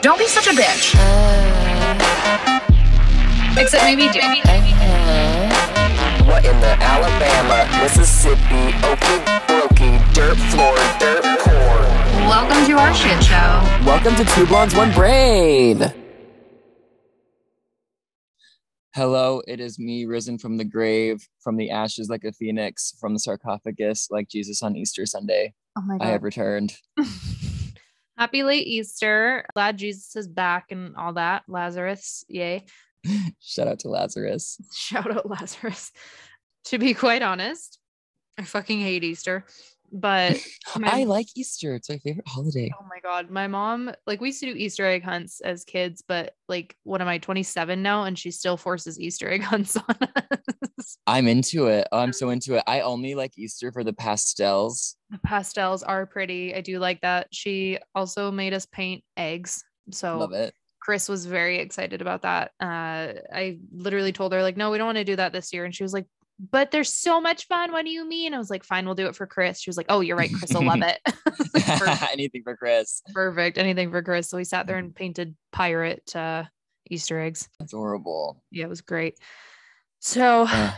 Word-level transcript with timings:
Don't 0.00 0.16
be 0.16 0.28
such 0.28 0.46
a 0.46 0.50
bitch. 0.50 0.94
Except 3.58 3.82
maybe 3.82 4.02
do. 4.12 4.20
What 6.24 6.44
in 6.44 6.60
the 6.60 6.76
Alabama, 6.78 7.68
Mississippi, 7.82 8.70
Okie 8.86 9.24
dokie, 9.48 10.14
dirt 10.14 10.36
floor, 10.36 10.76
dirt 11.00 11.24
core. 11.40 11.82
Welcome 12.28 12.64
to 12.66 12.72
our 12.78 12.94
shit 12.94 13.24
show. 13.24 13.60
Welcome 13.84 14.14
to 14.14 14.24
Two 14.24 14.46
Blondes, 14.46 14.76
One 14.76 14.92
Brain. 14.92 15.92
Hello, 18.94 19.42
it 19.48 19.58
is 19.58 19.80
me, 19.80 20.04
risen 20.04 20.38
from 20.38 20.58
the 20.58 20.64
grave, 20.64 21.26
from 21.40 21.56
the 21.56 21.70
ashes 21.70 22.08
like 22.08 22.22
a 22.22 22.30
phoenix, 22.30 22.94
from 23.00 23.14
the 23.14 23.18
sarcophagus 23.18 24.08
like 24.12 24.28
Jesus 24.28 24.62
on 24.62 24.76
Easter 24.76 25.06
Sunday. 25.06 25.54
Oh 25.76 25.82
my 25.82 25.98
God. 25.98 26.04
I 26.04 26.10
have 26.10 26.22
returned. 26.22 26.74
Happy 28.18 28.42
late 28.42 28.66
Easter. 28.66 29.46
Glad 29.54 29.78
Jesus 29.78 30.16
is 30.16 30.26
back 30.26 30.72
and 30.72 30.96
all 30.96 31.12
that. 31.12 31.44
Lazarus, 31.46 32.24
yay. 32.28 32.64
Shout 33.40 33.68
out 33.68 33.78
to 33.80 33.88
Lazarus. 33.88 34.60
Shout 34.74 35.08
out 35.08 35.30
Lazarus. 35.30 35.92
To 36.64 36.78
be 36.78 36.94
quite 36.94 37.22
honest, 37.22 37.78
I 38.36 38.42
fucking 38.42 38.80
hate 38.80 39.04
Easter. 39.04 39.46
But 39.92 40.44
my- 40.76 40.88
I 40.90 41.04
like 41.04 41.28
Easter. 41.36 41.76
It's 41.76 41.88
my 41.88 41.98
favorite 41.98 42.26
holiday. 42.26 42.72
oh 42.78 42.84
my 42.90 42.98
god, 43.00 43.30
my 43.30 43.46
mom 43.46 43.92
like 44.04 44.20
we 44.20 44.28
used 44.30 44.40
to 44.40 44.46
do 44.52 44.58
Easter 44.58 44.84
egg 44.84 45.04
hunts 45.04 45.40
as 45.40 45.62
kids, 45.64 46.02
but 46.06 46.34
like 46.48 46.76
what 46.82 47.00
am 47.00 47.06
I 47.06 47.18
27 47.18 47.80
now 47.80 48.02
and 48.02 48.18
she 48.18 48.32
still 48.32 48.56
forces 48.56 48.98
Easter 48.98 49.30
egg 49.30 49.44
hunts 49.44 49.76
on 49.76 49.96
us. 50.80 50.98
I'm 51.06 51.28
into 51.28 51.68
it. 51.68 51.86
Oh, 51.92 52.00
I'm 52.00 52.12
so 52.12 52.26
um, 52.26 52.32
into 52.32 52.56
it. 52.56 52.64
I 52.66 52.80
only 52.80 53.14
like 53.14 53.38
Easter 53.38 53.70
for 53.70 53.84
the 53.84 53.92
pastels. 53.92 54.96
The 55.10 55.18
pastels 55.18 55.82
are 55.82 56.06
pretty. 56.06 56.54
I 56.54 56.60
do 56.60 56.78
like 56.78 57.00
that. 57.00 57.28
She 57.32 57.78
also 57.94 58.30
made 58.30 58.52
us 58.52 58.66
paint 58.66 59.02
eggs. 59.16 59.64
So 59.90 60.18
Love 60.18 60.32
it. 60.32 60.54
Chris 60.80 61.08
was 61.08 61.26
very 61.26 61.58
excited 61.58 62.00
about 62.00 62.22
that. 62.22 62.52
Uh, 62.60 63.14
I 63.32 63.58
literally 63.72 64.12
told 64.12 64.32
her 64.32 64.42
like, 64.42 64.56
no, 64.56 64.70
we 64.70 64.78
don't 64.78 64.86
want 64.86 64.98
to 64.98 65.04
do 65.04 65.16
that 65.16 65.32
this 65.32 65.52
year, 65.52 65.64
and 65.64 65.74
she 65.74 65.82
was 65.82 65.92
like, 65.92 66.06
but 66.50 66.70
there's 66.70 66.92
so 66.92 67.20
much 67.20 67.46
fun. 67.46 67.72
What 67.72 67.84
do 67.84 67.90
you 67.90 68.06
mean? 68.08 68.32
I 68.32 68.38
was 68.38 68.48
like, 68.48 68.62
fine, 68.64 68.86
we'll 68.86 68.94
do 68.94 69.06
it 69.08 69.16
for 69.16 69.26
Chris. 69.26 69.60
She 69.60 69.68
was 69.68 69.76
like, 69.76 69.86
oh, 69.88 70.00
you're 70.00 70.16
right, 70.16 70.30
Chris 70.32 70.52
will 70.52 70.64
love 70.64 70.82
it. 70.82 71.00
Anything 72.12 72.42
for 72.44 72.56
Chris. 72.56 73.02
Perfect. 73.12 73.58
Anything 73.58 73.90
for 73.90 74.02
Chris. 74.02 74.30
So 74.30 74.36
we 74.36 74.44
sat 74.44 74.66
there 74.66 74.76
and 74.78 74.94
painted 74.94 75.34
pirate 75.52 76.14
uh, 76.14 76.44
Easter 76.88 77.20
eggs. 77.20 77.48
Adorable. 77.60 78.42
Yeah, 78.52 78.66
it 78.66 78.68
was 78.68 78.82
great. 78.82 79.18
So 79.98 80.46
Uh, 80.48 80.72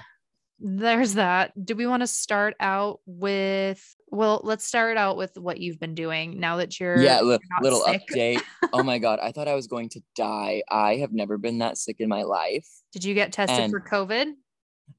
there's 0.61 1.15
that. 1.15 1.53
Do 1.65 1.75
we 1.75 1.87
want 1.87 2.03
to 2.03 2.07
start 2.07 2.55
out 2.61 3.01
with? 3.07 3.83
Well, 4.09 4.41
let's 4.45 4.67
start 4.67 4.97
out 4.97 5.17
with 5.17 5.33
what 5.37 5.59
you've 5.59 5.81
been 5.81 5.95
doing 5.95 6.39
now 6.39 6.57
that 6.57 6.79
you're 6.79 7.01
yeah, 7.01 7.21
not 7.21 7.41
little 7.63 7.81
sick. 7.81 8.03
update. 8.11 8.43
Oh 8.73 8.83
my 8.83 8.99
God. 8.99 9.19
I 9.23 9.33
thought 9.33 9.49
I 9.49 9.55
was 9.55 9.67
going 9.67 9.89
to 9.91 10.03
die. 10.17 10.63
I 10.71 10.97
have 10.97 11.13
never 11.13 11.39
been 11.39 11.59
that 11.59 11.79
sick 11.79 11.97
in 12.01 12.09
my 12.09 12.23
life. 12.23 12.67
Did 12.93 13.05
you 13.05 13.15
get 13.15 13.33
tested 13.33 13.59
And- 13.59 13.71
for 13.71 13.81
COVID? 13.81 14.33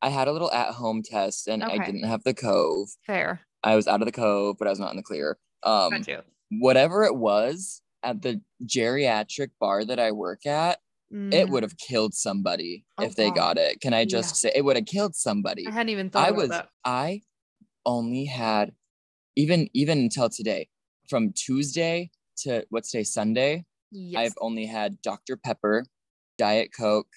I 0.02 0.10
had 0.10 0.30
a 0.30 0.32
little 0.32 0.52
at 0.52 0.70
home 0.74 1.04
test 1.04 1.48
and 1.50 1.62
I 1.62 1.78
didn't 1.78 2.04
have 2.06 2.24
the 2.24 2.34
cove. 2.34 2.88
Fair. 3.06 3.42
I 3.62 3.76
was 3.76 3.88
out 3.88 4.02
of 4.02 4.06
the 4.06 4.14
cove, 4.14 4.56
but 4.58 4.68
I 4.68 4.72
was 4.72 4.80
not 4.80 4.92
in 4.92 4.96
the 4.98 5.04
clear. 5.04 5.38
Um, 5.64 5.92
whatever 6.50 7.04
it 7.04 7.16
was 7.16 7.82
at 8.02 8.22
the 8.22 8.42
geriatric 8.66 9.50
bar 9.60 9.84
that 9.84 10.00
I 10.00 10.14
work 10.14 10.46
at, 10.46 10.80
it 11.32 11.48
Mm, 11.48 11.52
would 11.52 11.64
have 11.64 11.78
killed 11.78 12.14
somebody 12.14 12.86
Oh, 12.98 13.04
if 13.06 13.16
they 13.16 13.32
got 13.32 13.58
it. 13.58 13.82
Can 13.82 13.94
I 13.94 14.06
just 14.06 14.36
say 14.38 14.52
it 14.56 14.64
would 14.64 14.76
have 14.76 14.86
killed 14.86 15.16
somebody? 15.16 15.66
I 15.68 15.72
hadn't 15.72 15.90
even 15.90 16.10
thought 16.10 16.26
I 16.26 16.30
about 16.30 16.38
was 16.38 16.50
that. 16.50 16.70
I 16.86 17.22
only 17.86 18.26
had 18.26 18.74
even 19.36 19.70
even 19.74 20.00
until 20.00 20.30
today, 20.30 20.70
from 21.10 21.34
Tuesday 21.34 22.12
to 22.40 22.66
what's 22.70 22.92
today, 22.92 23.04
Sunday, 23.04 23.66
Yes. 23.92 24.20
I've 24.26 24.36
only 24.40 24.66
had 24.66 25.02
Dr. 25.02 25.36
Pepper, 25.38 25.86
Diet 26.38 26.72
Coke, 26.78 27.08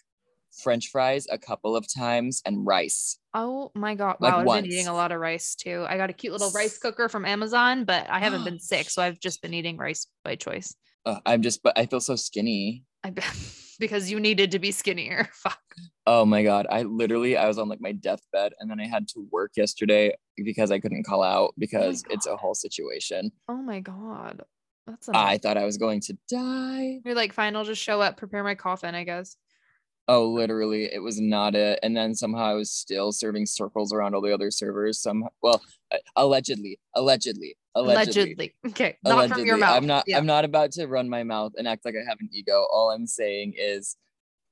French 0.63 0.89
fries 0.89 1.27
a 1.31 1.39
couple 1.39 1.77
of 1.77 1.87
times, 1.93 2.43
and 2.45 2.67
rice. 2.67 3.19
Oh 3.33 3.71
my 3.75 3.95
god! 3.95 4.17
Like 4.21 4.33
Wow, 4.35 4.41
I've 4.41 4.63
been 4.63 4.73
eating 4.73 4.89
a 4.89 4.95
lot 4.95 5.13
of 5.13 5.21
rice 5.21 5.55
too. 5.55 5.85
I 5.89 5.97
got 5.97 6.11
a 6.11 6.13
cute 6.13 6.33
little 6.33 6.51
rice 6.51 6.79
cooker 6.79 7.09
from 7.09 7.25
Amazon, 7.25 7.85
but 7.85 8.09
I 8.11 8.19
haven't 8.19 8.45
been 8.45 8.61
sick, 8.61 8.91
so 8.91 9.03
I've 9.07 9.21
just 9.21 9.43
been 9.43 9.55
eating 9.55 9.77
rice 9.77 10.07
by 10.25 10.37
choice. 10.37 10.75
Ugh, 11.07 11.21
I'm 11.27 11.43
just, 11.43 11.63
but 11.63 11.77
I 11.79 11.87
feel 11.87 12.01
so 12.01 12.17
skinny. 12.17 12.85
I 13.03 13.11
because 13.79 14.11
you 14.11 14.21
needed 14.21 14.51
to 14.53 14.59
be 14.59 14.73
skinnier. 14.73 15.29
Fuck. 15.33 15.59
Oh 16.07 16.25
my 16.25 16.43
god, 16.43 16.67
I 16.71 16.83
literally 16.83 17.37
I 17.37 17.47
was 17.47 17.59
on 17.59 17.69
like 17.69 17.81
my 17.81 17.93
deathbed 17.93 18.53
and 18.59 18.71
then 18.71 18.81
I 18.81 18.87
had 18.87 19.09
to 19.09 19.27
work 19.31 19.53
yesterday 19.57 20.15
because 20.37 20.71
I 20.71 20.79
couldn't 20.79 21.05
call 21.05 21.23
out 21.23 21.51
oh 21.51 21.55
because 21.59 22.05
it's 22.11 22.27
a 22.27 22.37
whole 22.37 22.55
situation. 22.55 23.33
Oh 23.49 23.57
my 23.57 23.81
god, 23.81 24.43
that's 24.87 25.09
I 25.09 25.39
thought 25.39 25.57
I 25.57 25.65
was 25.65 25.79
going 25.79 26.01
to 26.03 26.19
die. 26.29 27.01
You're 27.05 27.15
like, 27.15 27.33
fine, 27.33 27.57
I'll 27.57 27.65
just 27.65 27.83
show 27.83 28.01
up, 28.01 28.17
prepare 28.17 28.45
my 28.45 28.55
coffin, 28.55 28.95
I 28.95 29.05
guess. 29.05 29.37
Oh, 30.07 30.29
literally, 30.29 30.85
it 30.93 31.03
was 31.03 31.19
not 31.19 31.55
it. 31.55 31.79
And 31.83 31.97
then 31.97 32.15
somehow 32.15 32.45
I 32.45 32.55
was 32.55 32.71
still 32.71 33.11
serving 33.11 33.47
circles 33.47 33.93
around 33.93 34.15
all 34.15 34.21
the 34.21 34.35
other 34.35 34.51
servers. 34.51 35.01
Some 35.01 35.27
well, 35.43 35.63
allegedly, 36.17 36.79
allegedly, 36.95 37.57
allegedly. 37.75 38.23
Allegedly. 38.35 38.55
Okay, 38.69 38.97
not 39.05 39.29
from 39.31 39.45
your 39.45 39.57
mouth. 39.57 39.77
I'm 39.77 39.87
not. 39.87 40.05
Yeah. 40.07 40.19
I'm 40.19 40.27
not 40.27 40.45
about 40.45 40.73
to 40.73 40.87
run 40.87 41.09
my 41.09 41.23
mouth 41.23 41.53
and 41.57 41.67
act 41.69 41.85
like 41.85 41.95
I 41.95 42.09
have 42.09 42.19
an 42.21 42.29
ego. 42.33 42.67
All 42.73 42.91
I'm 42.91 43.07
saying 43.07 43.55
is, 43.57 43.97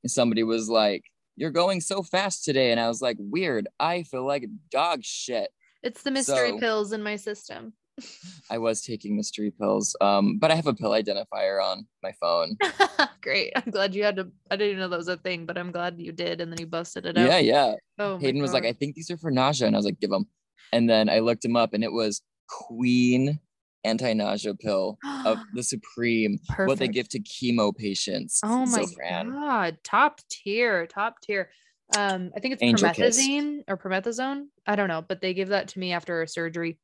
somebody 0.06 0.42
was 0.42 0.68
like, 0.68 1.04
"You're 1.36 1.50
going 1.50 1.80
so 1.80 2.02
fast 2.02 2.44
today," 2.44 2.70
and 2.70 2.80
I 2.80 2.88
was 2.88 3.00
like, 3.02 3.16
"Weird. 3.18 3.68
I 3.78 4.02
feel 4.04 4.26
like 4.26 4.44
dog 4.70 5.04
shit." 5.04 5.50
It's 5.82 6.02
the 6.02 6.10
mystery 6.10 6.50
So- 6.50 6.58
pills 6.58 6.92
in 6.92 7.02
my 7.02 7.16
system. 7.16 7.72
I 8.50 8.56
was 8.58 8.80
taking 8.80 9.16
mystery 9.16 9.50
pills, 9.50 9.94
um, 10.00 10.38
but 10.38 10.50
I 10.50 10.54
have 10.54 10.66
a 10.66 10.72
pill 10.74 10.90
identifier 10.92 11.62
on 11.62 11.86
my 12.02 12.12
phone. 12.20 12.56
Great. 13.20 13.52
I'm 13.54 13.70
glad 13.70 13.94
you 13.94 14.02
had 14.02 14.16
to. 14.16 14.28
I 14.50 14.56
didn't 14.56 14.78
know 14.78 14.88
that 14.88 14.96
was 14.96 15.08
a 15.08 15.16
thing, 15.18 15.44
but 15.44 15.58
I'm 15.58 15.70
glad 15.72 16.00
you 16.00 16.10
did, 16.10 16.40
and 16.40 16.50
then 16.50 16.58
you 16.58 16.66
busted 16.66 17.04
it 17.04 17.18
out. 17.18 17.28
Yeah, 17.28 17.38
yeah. 17.38 17.74
Oh, 17.98 18.18
Hayden 18.18 18.40
was 18.40 18.52
like, 18.54 18.64
"I 18.64 18.72
think 18.72 18.94
these 18.94 19.10
are 19.10 19.16
for 19.18 19.30
nausea," 19.30 19.66
and 19.66 19.76
I 19.76 19.78
was 19.78 19.84
like, 19.84 20.00
"Give 20.00 20.10
them." 20.10 20.26
And 20.72 20.88
then 20.88 21.10
I 21.10 21.18
looked 21.18 21.44
him 21.44 21.54
up, 21.54 21.74
and 21.74 21.84
it 21.84 21.92
was 21.92 22.22
Queen 22.48 23.38
anti-nausea 23.84 24.54
pill 24.54 24.98
of 25.24 25.38
the 25.54 25.62
Supreme. 25.62 26.38
What 26.56 26.78
they 26.78 26.88
give 26.88 27.08
to 27.10 27.20
chemo 27.20 27.74
patients. 27.76 28.40
Oh 28.44 28.64
my 28.66 28.84
Zofran. 28.84 29.32
god, 29.32 29.78
top 29.84 30.20
tier, 30.30 30.86
top 30.86 31.16
tier. 31.22 31.50
Um, 31.96 32.30
I 32.36 32.40
think 32.40 32.54
it's 32.54 32.62
Angel 32.62 32.88
kiss. 32.90 33.18
promethazine 33.18 33.64
or 33.68 33.76
promethazone. 33.76 34.44
I 34.66 34.76
don't 34.76 34.88
know, 34.88 35.02
but 35.02 35.20
they 35.20 35.34
give 35.34 35.48
that 35.48 35.68
to 35.68 35.78
me 35.78 35.92
after 35.92 36.22
a 36.22 36.28
surgery, 36.28 36.78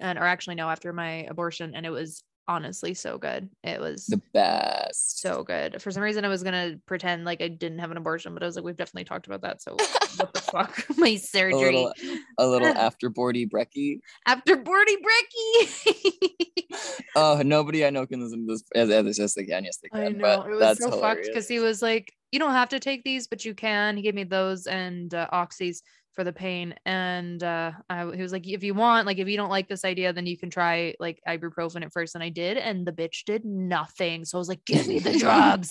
and 0.00 0.18
or 0.18 0.24
actually 0.24 0.56
no, 0.56 0.68
after 0.68 0.92
my 0.92 1.26
abortion, 1.30 1.74
and 1.74 1.86
it 1.86 1.90
was 1.90 2.24
honestly 2.48 2.92
so 2.92 3.18
good. 3.18 3.48
It 3.62 3.78
was 3.80 4.06
The 4.06 4.20
best. 4.34 5.20
so 5.20 5.44
good. 5.44 5.80
For 5.80 5.92
some 5.92 6.02
reason, 6.02 6.24
I 6.24 6.28
was 6.28 6.42
gonna 6.42 6.76
pretend 6.86 7.24
like 7.24 7.40
I 7.40 7.46
didn't 7.48 7.78
have 7.78 7.92
an 7.92 7.96
abortion, 7.98 8.34
but 8.34 8.42
I 8.42 8.46
was 8.46 8.56
like, 8.56 8.64
we've 8.64 8.76
definitely 8.76 9.04
talked 9.04 9.26
about 9.28 9.42
that. 9.42 9.62
So 9.62 9.72
what 9.76 10.16
the 10.16 10.26
fuck, 10.52 10.84
my 10.96 11.08
a 11.08 11.16
surgery 11.16 11.72
little, 11.72 11.92
a 12.38 12.46
little 12.46 12.72
afterboardy 12.74 13.48
brekkie. 13.52 13.98
after 14.26 14.56
boardy 14.56 14.96
Bricky. 15.02 16.28
Oh, 17.14 17.42
nobody 17.44 17.84
I 17.84 17.90
know 17.90 18.06
can 18.06 18.22
listen 18.22 18.46
to 18.46 18.54
this 18.54 18.62
as, 18.74 18.88
as 18.88 19.16
just 19.18 19.36
again. 19.36 19.64
Yes, 19.64 19.78
they 19.78 19.88
I 19.92 20.08
know 20.08 20.18
But 20.22 20.46
it 20.46 20.50
was 20.50 20.60
that's 20.60 20.80
so 20.80 20.90
fucked 20.92 21.26
because 21.26 21.46
he 21.46 21.58
was 21.58 21.82
like, 21.82 22.10
"You 22.30 22.38
don't 22.38 22.52
have 22.52 22.70
to 22.70 22.80
take 22.80 23.04
these, 23.04 23.26
but 23.26 23.44
you 23.44 23.54
can." 23.54 23.96
He 23.96 24.02
gave 24.02 24.14
me 24.14 24.24
those 24.24 24.66
and 24.66 25.12
uh, 25.12 25.28
oxys 25.30 25.82
for 26.14 26.24
the 26.24 26.32
pain, 26.32 26.74
and 26.86 27.42
uh, 27.42 27.72
I, 27.90 28.10
he 28.14 28.22
was 28.22 28.32
like, 28.32 28.48
"If 28.48 28.64
you 28.64 28.72
want, 28.72 29.06
like, 29.06 29.18
if 29.18 29.28
you 29.28 29.36
don't 29.36 29.50
like 29.50 29.68
this 29.68 29.84
idea, 29.84 30.14
then 30.14 30.24
you 30.24 30.38
can 30.38 30.48
try 30.48 30.94
like 30.98 31.20
ibuprofen 31.28 31.84
at 31.84 31.92
first. 31.92 32.14
And 32.14 32.24
I 32.24 32.30
did, 32.30 32.56
and 32.56 32.86
the 32.86 32.92
bitch 32.92 33.24
did 33.26 33.44
nothing. 33.44 34.24
So 34.24 34.38
I 34.38 34.40
was 34.40 34.48
like, 34.48 34.64
"Give 34.64 34.88
me 34.88 34.98
the 34.98 35.18
drugs." 35.18 35.70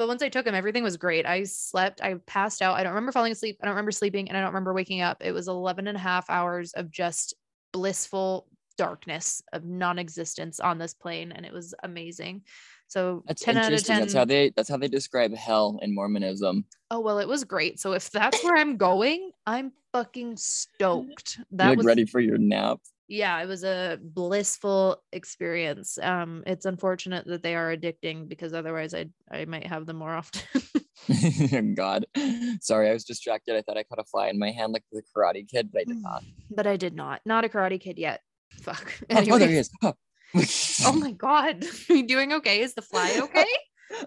But 0.00 0.08
once 0.08 0.22
I 0.22 0.30
took 0.30 0.46
them, 0.46 0.54
everything 0.54 0.82
was 0.82 0.96
great. 0.96 1.26
I 1.26 1.42
slept, 1.42 2.00
I 2.00 2.14
passed 2.24 2.62
out. 2.62 2.74
I 2.74 2.82
don't 2.82 2.94
remember 2.94 3.12
falling 3.12 3.32
asleep. 3.32 3.58
I 3.60 3.66
don't 3.66 3.74
remember 3.74 3.90
sleeping, 3.90 4.30
and 4.30 4.36
I 4.36 4.40
don't 4.40 4.48
remember 4.48 4.72
waking 4.72 5.02
up. 5.02 5.18
It 5.20 5.32
was 5.32 5.46
11 5.46 5.88
and 5.88 5.94
a 5.94 6.00
half 6.00 6.24
hours 6.30 6.72
of 6.72 6.90
just 6.90 7.34
blissful 7.70 8.46
darkness 8.78 9.42
of 9.52 9.66
non-existence 9.66 10.58
on 10.58 10.78
this 10.78 10.94
plane 10.94 11.32
and 11.32 11.44
it 11.44 11.52
was 11.52 11.74
amazing 11.82 12.40
so 12.88 13.22
That's 13.26 13.42
10 13.42 13.58
out 13.58 13.72
of 13.74 13.84
10 13.84 14.00
That's 14.00 14.14
how 14.14 14.24
they. 14.24 14.52
That's 14.56 14.70
how 14.70 14.78
they 14.78 14.88
describe 14.88 15.34
hell 15.36 15.78
in 15.82 15.94
Mormonism. 15.94 16.64
oh 16.90 17.00
well 17.00 17.18
it 17.18 17.28
was 17.28 17.44
great 17.44 17.78
so 17.78 17.92
if 17.92 18.10
that's 18.10 18.42
where 18.42 18.56
i'm 18.56 18.78
going 18.78 19.32
i'm 19.46 19.70
fucking 19.92 20.38
stoked 20.38 21.36
You're 21.36 21.46
that 21.52 21.68
like 21.68 21.76
was 21.76 21.86
ready 21.86 22.06
for 22.06 22.20
your 22.20 22.38
nap. 22.38 22.80
Yeah 23.10 23.42
it 23.42 23.46
was 23.46 23.64
a 23.64 23.98
blissful 24.02 25.02
experience 25.12 25.98
um 25.98 26.42
it's 26.46 26.64
unfortunate 26.64 27.26
that 27.26 27.42
they 27.42 27.54
are 27.56 27.76
addicting 27.76 28.28
because 28.28 28.54
otherwise 28.54 28.94
i 28.94 29.04
i 29.32 29.44
might 29.44 29.66
have 29.66 29.84
them 29.84 29.96
more 29.96 30.14
often 30.14 30.42
God, 31.74 32.04
sorry, 32.60 32.90
I 32.90 32.92
was 32.92 33.04
distracted. 33.04 33.56
I 33.56 33.62
thought 33.62 33.78
I 33.78 33.84
caught 33.84 33.98
a 33.98 34.04
fly 34.04 34.28
in 34.28 34.38
my 34.38 34.50
hand 34.50 34.74
like 34.74 34.84
the 34.92 35.02
Karate 35.16 35.48
Kid, 35.48 35.70
but 35.72 35.80
I 35.80 35.84
did 35.84 36.02
not. 36.02 36.22
but 36.50 36.66
i 36.66 36.76
did 36.76 36.94
not 36.94 37.20
not 37.24 37.42
a 37.44 37.48
karate 37.48 37.80
kid 37.80 37.98
yet 37.98 38.20
fuck 38.60 38.92
Oh, 39.10 39.24
oh, 39.30 39.38
there 39.38 39.48
he 39.48 39.56
is. 39.56 39.70
Oh. 39.82 39.94
oh 40.84 40.92
my 40.92 41.10
god 41.12 41.64
are 41.88 41.94
you 41.96 42.06
doing 42.06 42.34
okay 42.34 42.60
is 42.60 42.74
the 42.74 42.82
fly 42.82 43.18
okay 43.22 43.46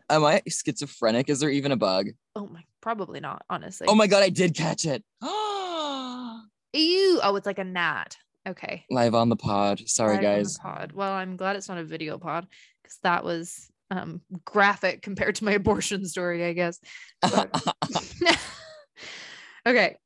Am 0.09 0.23
I 0.23 0.41
schizophrenic? 0.47 1.29
Is 1.29 1.39
there 1.41 1.49
even 1.49 1.71
a 1.73 1.75
bug? 1.75 2.09
oh 2.35 2.47
my 2.47 2.61
probably 2.79 3.19
not 3.19 3.41
honestly 3.49 3.87
Oh 3.89 3.95
my 3.95 4.07
god, 4.07 4.23
I 4.23 4.29
did 4.29 4.55
catch 4.55 4.85
it. 4.85 5.03
Ew. 5.21 7.19
Oh, 7.23 7.35
it's 7.35 7.45
like 7.45 7.59
a 7.59 7.63
gnat. 7.63 8.15
Okay. 8.47 8.85
Live 8.89 9.15
on 9.15 9.29
the 9.29 9.35
pod. 9.35 9.81
Sorry, 9.87 10.17
Live 10.17 10.17
on 10.17 10.23
the 10.23 10.37
guys. 10.39 10.57
Pod. 10.57 10.91
Well, 10.93 11.11
I'm 11.11 11.37
glad 11.37 11.55
it's 11.55 11.69
not 11.69 11.77
a 11.77 11.83
video 11.83 12.17
pod 12.17 12.47
because 12.81 12.97
that 13.03 13.23
was 13.23 13.71
um, 13.89 14.21
graphic 14.43 15.01
compared 15.01 15.35
to 15.35 15.45
my 15.45 15.51
abortion 15.53 16.05
story, 16.05 16.43
I 16.43 16.53
guess. 16.53 16.79
But- 17.21 17.63
okay. 19.65 19.97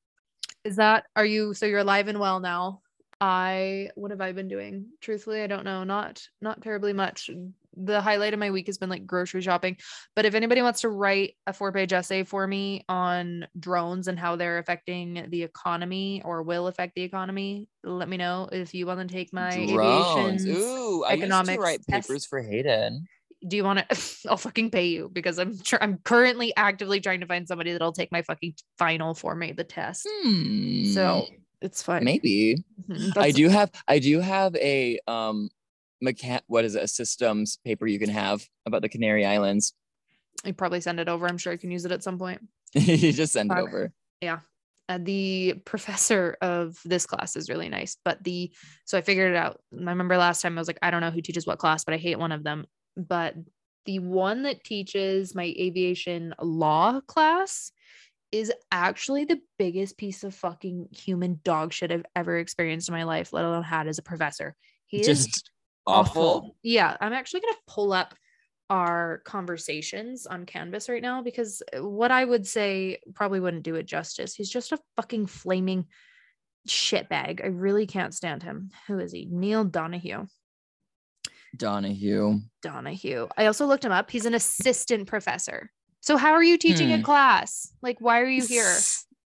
Is 0.64 0.76
that 0.76 1.06
are 1.16 1.26
you 1.26 1.54
so 1.54 1.66
you're 1.66 1.80
alive 1.80 2.08
and 2.10 2.20
well 2.20 2.40
now? 2.40 2.82
I 3.20 3.90
what 3.96 4.12
have 4.12 4.22
I 4.22 4.32
been 4.34 4.48
doing? 4.48 4.88
Truthfully, 5.02 5.42
I 5.42 5.48
don't 5.48 5.64
know. 5.64 5.84
Not 5.84 6.22
not 6.42 6.62
terribly 6.62 6.94
much. 6.94 7.30
The 7.86 8.02
highlight 8.02 8.34
of 8.34 8.40
my 8.40 8.52
week 8.52 8.68
has 8.68 8.78
been 8.78 8.90
like 8.90 9.06
grocery 9.06 9.42
shopping. 9.42 9.78
But 10.16 10.26
if 10.26 10.34
anybody 10.34 10.62
wants 10.62 10.82
to 10.82 10.90
write 10.90 11.36
a 11.46 11.54
four-page 11.54 11.94
essay 11.94 12.24
for 12.24 12.48
me 12.48 12.84
on 12.90 13.48
drones 13.60 14.08
and 14.08 14.18
how 14.18 14.36
they're 14.36 14.58
affecting 14.58 15.28
the 15.30 15.44
economy 15.44 16.22
or 16.26 16.44
will 16.44 16.68
affect 16.68 16.96
the 16.96 17.04
economy, 17.04 17.68
let 17.84 18.10
me 18.10 18.18
know. 18.18 18.50
If 18.52 18.74
you 18.74 18.86
want 18.88 19.08
to 19.08 19.14
take 19.14 19.32
my 19.32 19.52
Drones. 19.52 20.46
aviation 20.46 20.56
Ooh, 20.56 21.04
I 21.04 21.14
used 21.14 21.46
to 21.46 21.60
write 21.60 21.86
test. 21.88 22.08
papers 22.08 22.26
for 22.26 22.42
Hayden. 22.42 23.08
do 23.48 23.56
you 23.56 23.64
want 23.64 23.88
to 23.88 23.98
i'll 24.30 24.38
fucking 24.38 24.72
pay 24.72 24.88
you 24.88 25.10
because 25.14 25.38
i'm 25.38 25.62
sure 25.64 25.78
i'm 25.82 26.00
currently 26.00 26.56
actively 26.58 27.00
trying 27.00 27.20
to 27.20 27.28
find 27.28 27.48
somebody 27.48 27.72
that'll 27.72 27.94
take 27.94 28.12
my 28.12 28.24
fucking 28.24 28.54
final 28.80 29.14
for 29.14 29.36
me 29.36 29.52
the 29.52 29.64
test 29.64 30.08
Hmm, 30.24 30.84
so 30.94 31.28
it's 31.62 31.84
fine 31.84 32.04
maybe 32.04 32.64
Mhm, 32.90 33.18
I 33.18 33.32
do 33.32 33.50
have 33.50 33.70
I 33.88 34.00
do 34.00 34.20
have 34.20 34.56
a 34.56 35.00
um 35.08 35.50
mechan 36.04 36.42
what 36.48 36.66
is 36.66 36.76
it 36.76 36.84
a 36.84 36.88
systems 36.88 37.60
paper 37.66 37.88
you 37.88 38.00
can 38.00 38.10
have 38.10 38.46
about 38.66 38.82
the 38.82 38.90
Canary 38.90 39.26
Islands. 39.26 39.74
i 40.46 40.52
probably 40.52 40.82
send 40.82 41.00
it 41.00 41.10
over. 41.10 41.28
I'm 41.28 41.38
sure 41.38 41.54
i 41.54 41.58
can 41.58 41.72
use 41.72 41.86
it 41.86 41.92
at 41.92 42.04
some 42.04 42.18
point. 42.18 42.42
You 42.74 43.14
just 43.14 43.34
send 43.34 43.52
it 43.52 43.58
over. 43.58 43.92
uh, 44.90 45.00
the 45.02 45.56
professor 45.66 46.38
of 46.42 46.80
this 46.86 47.06
class 47.06 47.36
is 47.36 47.50
really 47.50 47.70
nice 47.70 47.98
but 48.06 48.24
the 48.24 48.52
so 48.86 48.98
i 48.98 49.02
figured 49.02 49.32
it 49.32 49.38
out. 49.38 49.60
I 49.74 49.90
remember 49.90 50.18
last 50.18 50.42
time 50.42 50.58
i 50.58 50.62
was 50.62 50.68
like 50.68 50.80
i 50.82 50.92
don't 50.92 51.02
know 51.02 51.12
who 51.12 51.22
teaches 51.22 51.48
what 51.48 51.60
class 51.60 51.84
but 51.84 51.94
i 51.94 51.98
hate 51.98 52.20
one 52.20 52.32
of 52.32 52.44
them. 52.44 52.66
But 52.96 53.36
the 53.86 54.00
one 54.00 54.44
that 54.44 54.64
teaches 54.64 55.34
my 55.34 55.54
aviation 55.58 56.34
law 56.42 57.00
class 57.02 57.72
is 58.32 58.52
actually 58.72 59.24
the 59.24 59.40
biggest 59.58 59.98
piece 59.98 60.24
of 60.26 60.36
fucking 60.36 60.88
human 60.92 61.40
dog 61.44 61.72
shit 61.72 61.92
i've 61.92 62.06
ever 62.16 62.38
experienced 62.38 62.90
in 62.90 62.94
my 62.94 63.04
life 63.04 63.32
let 63.32 63.46
alone 63.46 63.64
had 63.64 63.88
as 63.88 63.98
a 63.98 64.04
professor. 64.04 64.56
He 64.88 65.02
is 65.02 65.08
Just 65.08 65.52
awful. 65.88 66.56
yeah, 66.64 66.96
I'm 67.02 67.14
actually 67.14 67.42
going 67.42 67.54
to 67.54 67.60
pull 67.74 67.94
up 67.94 68.14
our 68.70 69.22
conversations 69.26 70.26
on 70.28 70.46
Canvas 70.46 70.90
right 70.90 71.02
now 71.02 71.22
because 71.22 71.64
what 71.80 72.12
I 72.12 72.26
would 72.26 72.46
say 72.46 73.00
probably 73.16 73.40
wouldn't 73.40 73.64
do 73.64 73.76
it 73.76 73.86
justice. 73.86 74.36
He's 74.36 74.50
just 74.50 74.74
a 74.74 74.80
fucking 74.98 75.28
flaming 75.28 75.86
shitbag. 76.68 77.42
I 77.44 77.48
really 77.48 77.88
can't 77.88 78.14
stand 78.14 78.44
him. 78.44 78.70
Who 78.88 79.00
is 79.00 79.14
he? 79.14 79.28
Neil 79.32 79.64
Donahue. 79.64 80.28
Donahue. 81.56 82.40
Donahue. 82.62 83.28
I 83.38 83.46
also 83.46 83.66
looked 83.66 83.86
him 83.86 83.92
up. 83.92 84.12
He's 84.12 84.26
an 84.26 84.34
assistant 84.34 85.08
professor. 85.08 85.72
So 86.02 86.18
how 86.18 86.34
are 86.34 86.44
you 86.44 86.58
teaching 86.58 86.92
a 86.92 86.98
Hmm. 86.98 87.04
class? 87.04 87.72
Like, 87.82 88.00
why 88.00 88.20
are 88.22 88.28
you 88.30 88.46
here? 88.46 88.76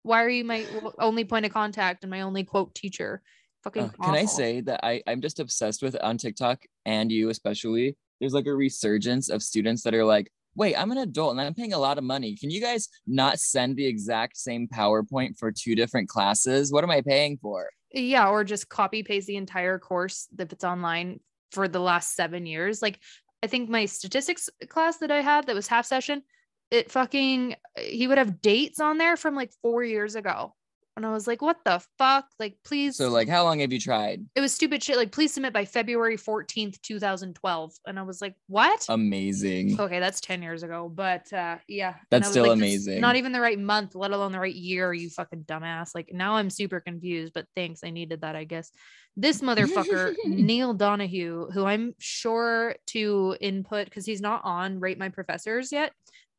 Why 0.02 0.22
are 0.24 0.28
you 0.28 0.44
my 0.44 0.66
only 0.98 1.24
point 1.24 1.46
of 1.46 1.52
contact 1.52 2.04
and 2.04 2.10
my 2.10 2.22
only 2.22 2.44
quote 2.44 2.74
teacher? 2.74 3.22
Fucking. 3.64 3.84
Uh, 3.84 4.04
can 4.04 4.14
I 4.14 4.24
say 4.24 4.60
that 4.62 4.80
I, 4.82 5.02
I'm 5.06 5.20
just 5.20 5.40
obsessed 5.40 5.82
with 5.82 5.96
on 6.02 6.18
TikTok 6.18 6.62
and 6.84 7.10
you 7.10 7.30
especially? 7.30 7.96
There's 8.20 8.34
like 8.34 8.46
a 8.46 8.54
resurgence 8.54 9.28
of 9.28 9.42
students 9.42 9.82
that 9.82 9.94
are 9.94 10.04
like, 10.04 10.30
wait, 10.54 10.76
I'm 10.76 10.92
an 10.92 10.98
adult 10.98 11.32
and 11.32 11.40
I'm 11.40 11.54
paying 11.54 11.72
a 11.72 11.78
lot 11.78 11.98
of 11.98 12.04
money. 12.04 12.36
Can 12.36 12.50
you 12.50 12.60
guys 12.60 12.88
not 13.06 13.38
send 13.38 13.76
the 13.76 13.86
exact 13.86 14.36
same 14.36 14.68
PowerPoint 14.68 15.38
for 15.38 15.50
two 15.50 15.74
different 15.74 16.08
classes? 16.08 16.72
What 16.72 16.84
am 16.84 16.90
I 16.90 17.00
paying 17.00 17.38
for? 17.40 17.68
yeah 17.92 18.28
or 18.28 18.44
just 18.44 18.68
copy 18.68 19.02
paste 19.02 19.26
the 19.26 19.36
entire 19.36 19.78
course 19.78 20.28
if 20.38 20.52
it's 20.52 20.64
online 20.64 21.20
for 21.50 21.68
the 21.68 21.80
last 21.80 22.14
seven 22.14 22.46
years 22.46 22.80
like 22.80 22.98
i 23.42 23.46
think 23.46 23.68
my 23.68 23.84
statistics 23.84 24.48
class 24.68 24.98
that 24.98 25.10
i 25.10 25.20
had 25.20 25.46
that 25.46 25.54
was 25.54 25.68
half 25.68 25.86
session 25.86 26.22
it 26.70 26.90
fucking 26.90 27.54
he 27.78 28.06
would 28.06 28.18
have 28.18 28.40
dates 28.40 28.80
on 28.80 28.98
there 28.98 29.16
from 29.16 29.34
like 29.34 29.52
four 29.62 29.84
years 29.84 30.14
ago 30.14 30.54
and 30.96 31.06
i 31.06 31.10
was 31.12 31.26
like 31.26 31.40
what 31.42 31.58
the 31.64 31.80
fuck? 31.98 32.26
Like 32.38 32.56
please 32.64 32.96
So 32.96 33.08
like, 33.08 33.28
how 33.28 33.44
long 33.44 33.60
have 33.60 33.72
you 33.72 33.80
tried? 33.80 34.24
it 34.34 34.40
was 34.40 34.52
stupid 34.52 34.82
shit. 34.82 34.96
Like 34.96 35.12
please 35.12 35.32
submit 35.32 35.52
by 35.52 35.64
february 35.64 36.16
14th 36.16 36.80
2012 36.82 37.72
and 37.86 37.98
i 37.98 38.02
was 38.02 38.20
like 38.20 38.34
what? 38.46 38.84
Amazing. 38.88 39.80
okay 39.80 40.00
that's 40.00 40.20
10 40.20 40.42
years 40.42 40.62
ago 40.62 40.90
but 40.92 41.32
uh 41.32 41.56
yeah. 41.68 41.94
That's 42.10 42.28
still 42.28 42.44
like, 42.48 42.52
amazing." 42.52 43.00
not 43.00 43.16
even 43.16 43.32
the 43.32 43.40
right 43.40 43.58
month 43.58 43.94
let 43.94 44.10
alone 44.12 44.32
the 44.32 44.40
right 44.40 44.54
year 44.54 44.92
you 44.92 45.10
fucking 45.10 45.44
dumbass. 45.44 45.94
Like 45.94 46.10
now 46.12 46.36
i'm 46.36 46.50
super 46.50 46.80
confused 46.80 47.32
but 47.32 47.46
thanks 47.56 47.80
i 47.84 47.90
needed 47.90 48.20
that 48.22 48.36
i 48.36 48.44
guess. 48.44 48.70
This 49.16 49.40
motherfucker 49.42 50.14
neil 50.24 50.72
donahue 50.74 51.50
who 51.50 51.64
i'm 51.64 51.94
sure 51.98 52.76
to 52.88 53.36
input 53.40 53.84
because 53.86 54.06
he's 54.06 54.20
not 54.20 54.40
on 54.44 54.80
rate 54.80 54.98
my 54.98 55.10
professors 55.10 55.70
yet 55.72 55.92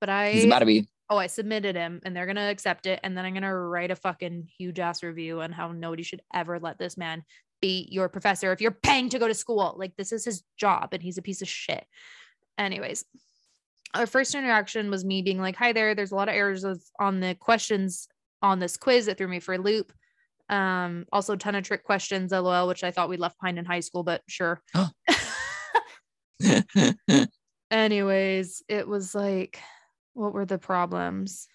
but 0.03 0.09
i 0.09 0.31
He's 0.31 0.43
about 0.43 0.59
to 0.59 0.65
be. 0.65 0.85
oh 1.09 1.15
i 1.15 1.27
submitted 1.27 1.77
him 1.77 2.01
and 2.03 2.13
they're 2.13 2.25
gonna 2.25 2.49
accept 2.49 2.87
it 2.87 2.99
and 3.03 3.17
then 3.17 3.23
i'm 3.23 3.33
gonna 3.33 3.57
write 3.57 3.89
a 3.89 3.95
fucking 3.95 4.49
huge 4.57 4.77
ass 4.79 5.01
review 5.01 5.39
on 5.39 5.53
how 5.53 5.71
nobody 5.71 6.03
should 6.03 6.21
ever 6.33 6.59
let 6.59 6.77
this 6.77 6.97
man 6.97 7.23
be 7.61 7.87
your 7.89 8.09
professor 8.09 8.51
if 8.51 8.59
you're 8.59 8.71
paying 8.71 9.07
to 9.07 9.17
go 9.17 9.25
to 9.25 9.33
school. 9.33 9.73
Like 9.77 9.95
this 9.95 10.11
is 10.11 10.25
his 10.25 10.43
job 10.57 10.89
and 10.91 11.01
he's 11.01 11.17
a 11.17 11.21
piece 11.21 11.41
of 11.41 11.47
shit. 11.47 11.85
Anyways 12.57 13.05
our 13.93 14.05
first 14.05 14.35
interaction 14.35 14.89
was 14.89 15.05
me 15.05 15.21
being 15.21 15.39
like 15.39 15.55
hi 15.55 15.71
there 15.71 15.95
there's 15.95 16.11
a 16.11 16.15
lot 16.15 16.27
of 16.27 16.35
errors 16.35 16.65
of, 16.65 16.83
on 16.99 17.21
the 17.21 17.35
questions 17.35 18.09
on 18.41 18.59
this 18.59 18.75
quiz 18.75 19.05
that 19.05 19.17
threw 19.17 19.29
me 19.29 19.39
for 19.39 19.53
a 19.53 19.57
loop. 19.57 19.93
Um 20.49 21.05
also 21.13 21.35
a 21.35 21.37
ton 21.37 21.55
of 21.55 21.63
trick 21.63 21.85
questions 21.85 22.33
lol 22.33 22.67
which 22.67 22.83
i 22.83 22.91
thought 22.91 23.07
we 23.07 23.15
left 23.15 23.39
behind 23.39 23.57
in 23.57 23.63
high 23.63 23.79
school 23.79 24.03
but 24.03 24.21
sure. 24.27 24.61
Anyways 27.71 28.61
it 28.67 28.85
was 28.85 29.15
like 29.15 29.61
what 30.13 30.33
were 30.33 30.45
the 30.45 30.57
problems? 30.57 31.47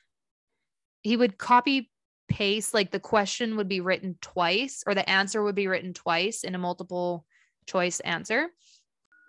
He 1.03 1.17
would 1.17 1.39
copy 1.39 1.91
paste 2.29 2.75
like 2.75 2.91
the 2.91 3.01
question 3.01 3.57
would 3.57 3.69
be 3.69 3.81
written 3.81 4.17
twice 4.21 4.83
or 4.87 4.95
the 4.95 5.09
answer 5.09 5.43
would 5.43 5.55
be 5.55 5.67
written 5.67 5.95
twice 5.95 6.45
in 6.45 6.55
a 6.55 6.59
multiple 6.59 7.25
choice 7.67 8.01
answer. 8.01 8.49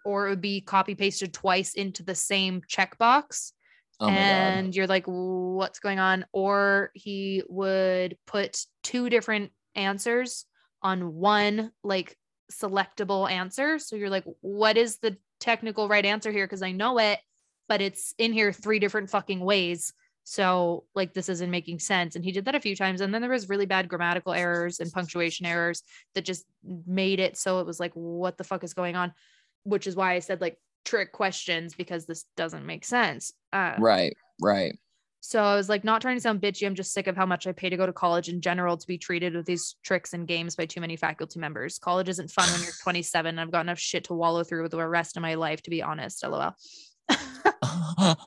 Or 0.06 0.28
it 0.28 0.30
would 0.32 0.42
be 0.42 0.62
copy 0.62 0.96
pasted 0.96 1.34
twice 1.34 1.74
into 1.74 2.04
the 2.04 2.16
same 2.16 2.62
checkbox. 2.62 3.52
Oh 4.02 4.08
my 4.08 4.16
god. 4.16 4.20
and 4.20 4.76
you're 4.76 4.88
like 4.88 5.06
what's 5.06 5.80
going 5.80 6.00
on? 6.00 6.26
Or 6.32 6.92
he 6.94 7.44
would 7.48 8.18
put 8.26 8.66
two 8.84 9.10
different 9.10 9.52
answers 9.76 10.46
on 10.82 11.16
one 11.16 11.72
like 11.84 12.16
selectable 12.52 13.30
answer. 13.30 13.78
So 13.78 13.96
you're 13.96 14.10
like 14.10 14.26
what 14.42 14.78
is 14.78 14.98
the 14.98 15.18
technical 15.40 15.88
right 15.88 16.06
answer 16.06 16.32
here? 16.32 16.46
Because 16.46 16.62
i 16.64 16.72
know 16.72 16.98
it 16.98 17.20
but 17.70 17.80
it's 17.82 18.14
in 18.18 18.34
here 18.34 18.52
three 18.52 18.80
different 18.80 19.10
fucking 19.10 19.40
ways 19.40 19.94
so 20.26 20.84
like 20.94 21.14
this 21.14 21.30
isn't 21.30 21.50
making 21.50 21.80
sense 21.80 22.16
and 22.16 22.26
he 22.26 22.32
did 22.34 22.44
that 22.46 22.54
a 22.56 22.60
few 22.60 22.76
times 22.76 23.00
and 23.02 23.14
then 23.14 23.22
there 23.22 23.32
was 23.32 23.48
really 23.48 23.66
bad 23.66 23.88
grammatical 23.88 24.34
errors 24.34 24.80
and 24.82 24.92
punctuation 24.92 25.46
errors 25.46 25.82
that 26.14 26.26
just 26.26 26.46
made 26.86 27.20
it 27.22 27.38
so 27.38 27.60
it 27.62 27.66
was 27.66 27.80
like 27.80 27.94
what 27.94 28.38
the 28.38 28.44
fuck 28.44 28.64
is 28.64 28.74
going 28.74 28.96
on 28.98 29.14
which 29.64 29.88
is 29.88 29.96
why 29.96 30.14
i 30.14 30.20
said 30.20 30.42
like 30.42 30.58
trick 30.86 31.12
questions 31.14 31.74
because 31.74 32.06
this 32.06 32.26
doesn't 32.36 32.66
make 32.66 32.84
sense 32.84 33.32
uh, 33.54 33.76
Right, 33.80 34.16
right. 34.42 34.78
so 35.20 35.42
I 35.44 35.56
was 35.56 35.68
like, 35.68 35.84
not 35.84 36.02
trying 36.02 36.16
to 36.16 36.22
sound 36.22 36.42
bitchy. 36.42 36.66
I'm 36.66 36.76
just 36.76 36.94
sick 36.94 37.08
of 37.08 37.18
how 37.18 37.26
much 37.26 37.46
I 37.46 37.52
pay 37.52 37.70
to 37.70 37.76
go 37.78 37.86
to 37.86 37.92
college 37.94 38.30
in 38.30 38.40
general 38.42 38.78
to 38.78 38.88
be 38.88 38.98
treated 38.98 39.34
with 39.36 39.46
these 39.46 39.76
tricks 39.84 40.14
and 40.14 40.28
games 40.28 40.56
by 40.56 40.66
too 40.66 40.80
many 40.80 40.96
faculty 40.96 41.40
members. 41.40 41.78
College 41.78 42.08
isn't 42.10 42.32
fun 42.32 42.50
when 42.52 42.62
you're 42.64 42.72
27. 42.84 43.38
I've 43.38 43.52
got 43.52 43.62
enough 43.62 43.80
shit 43.80 44.06
to 44.06 44.14
wallow 44.14 44.44
through 44.44 44.62
with 44.64 44.72
the 44.72 44.88
rest 44.88 45.18
of 45.18 45.22
my 45.22 45.34
life, 45.36 45.62
to 45.64 45.70
be 45.70 45.84
honest. 45.84 46.26
LOL. 46.26 46.56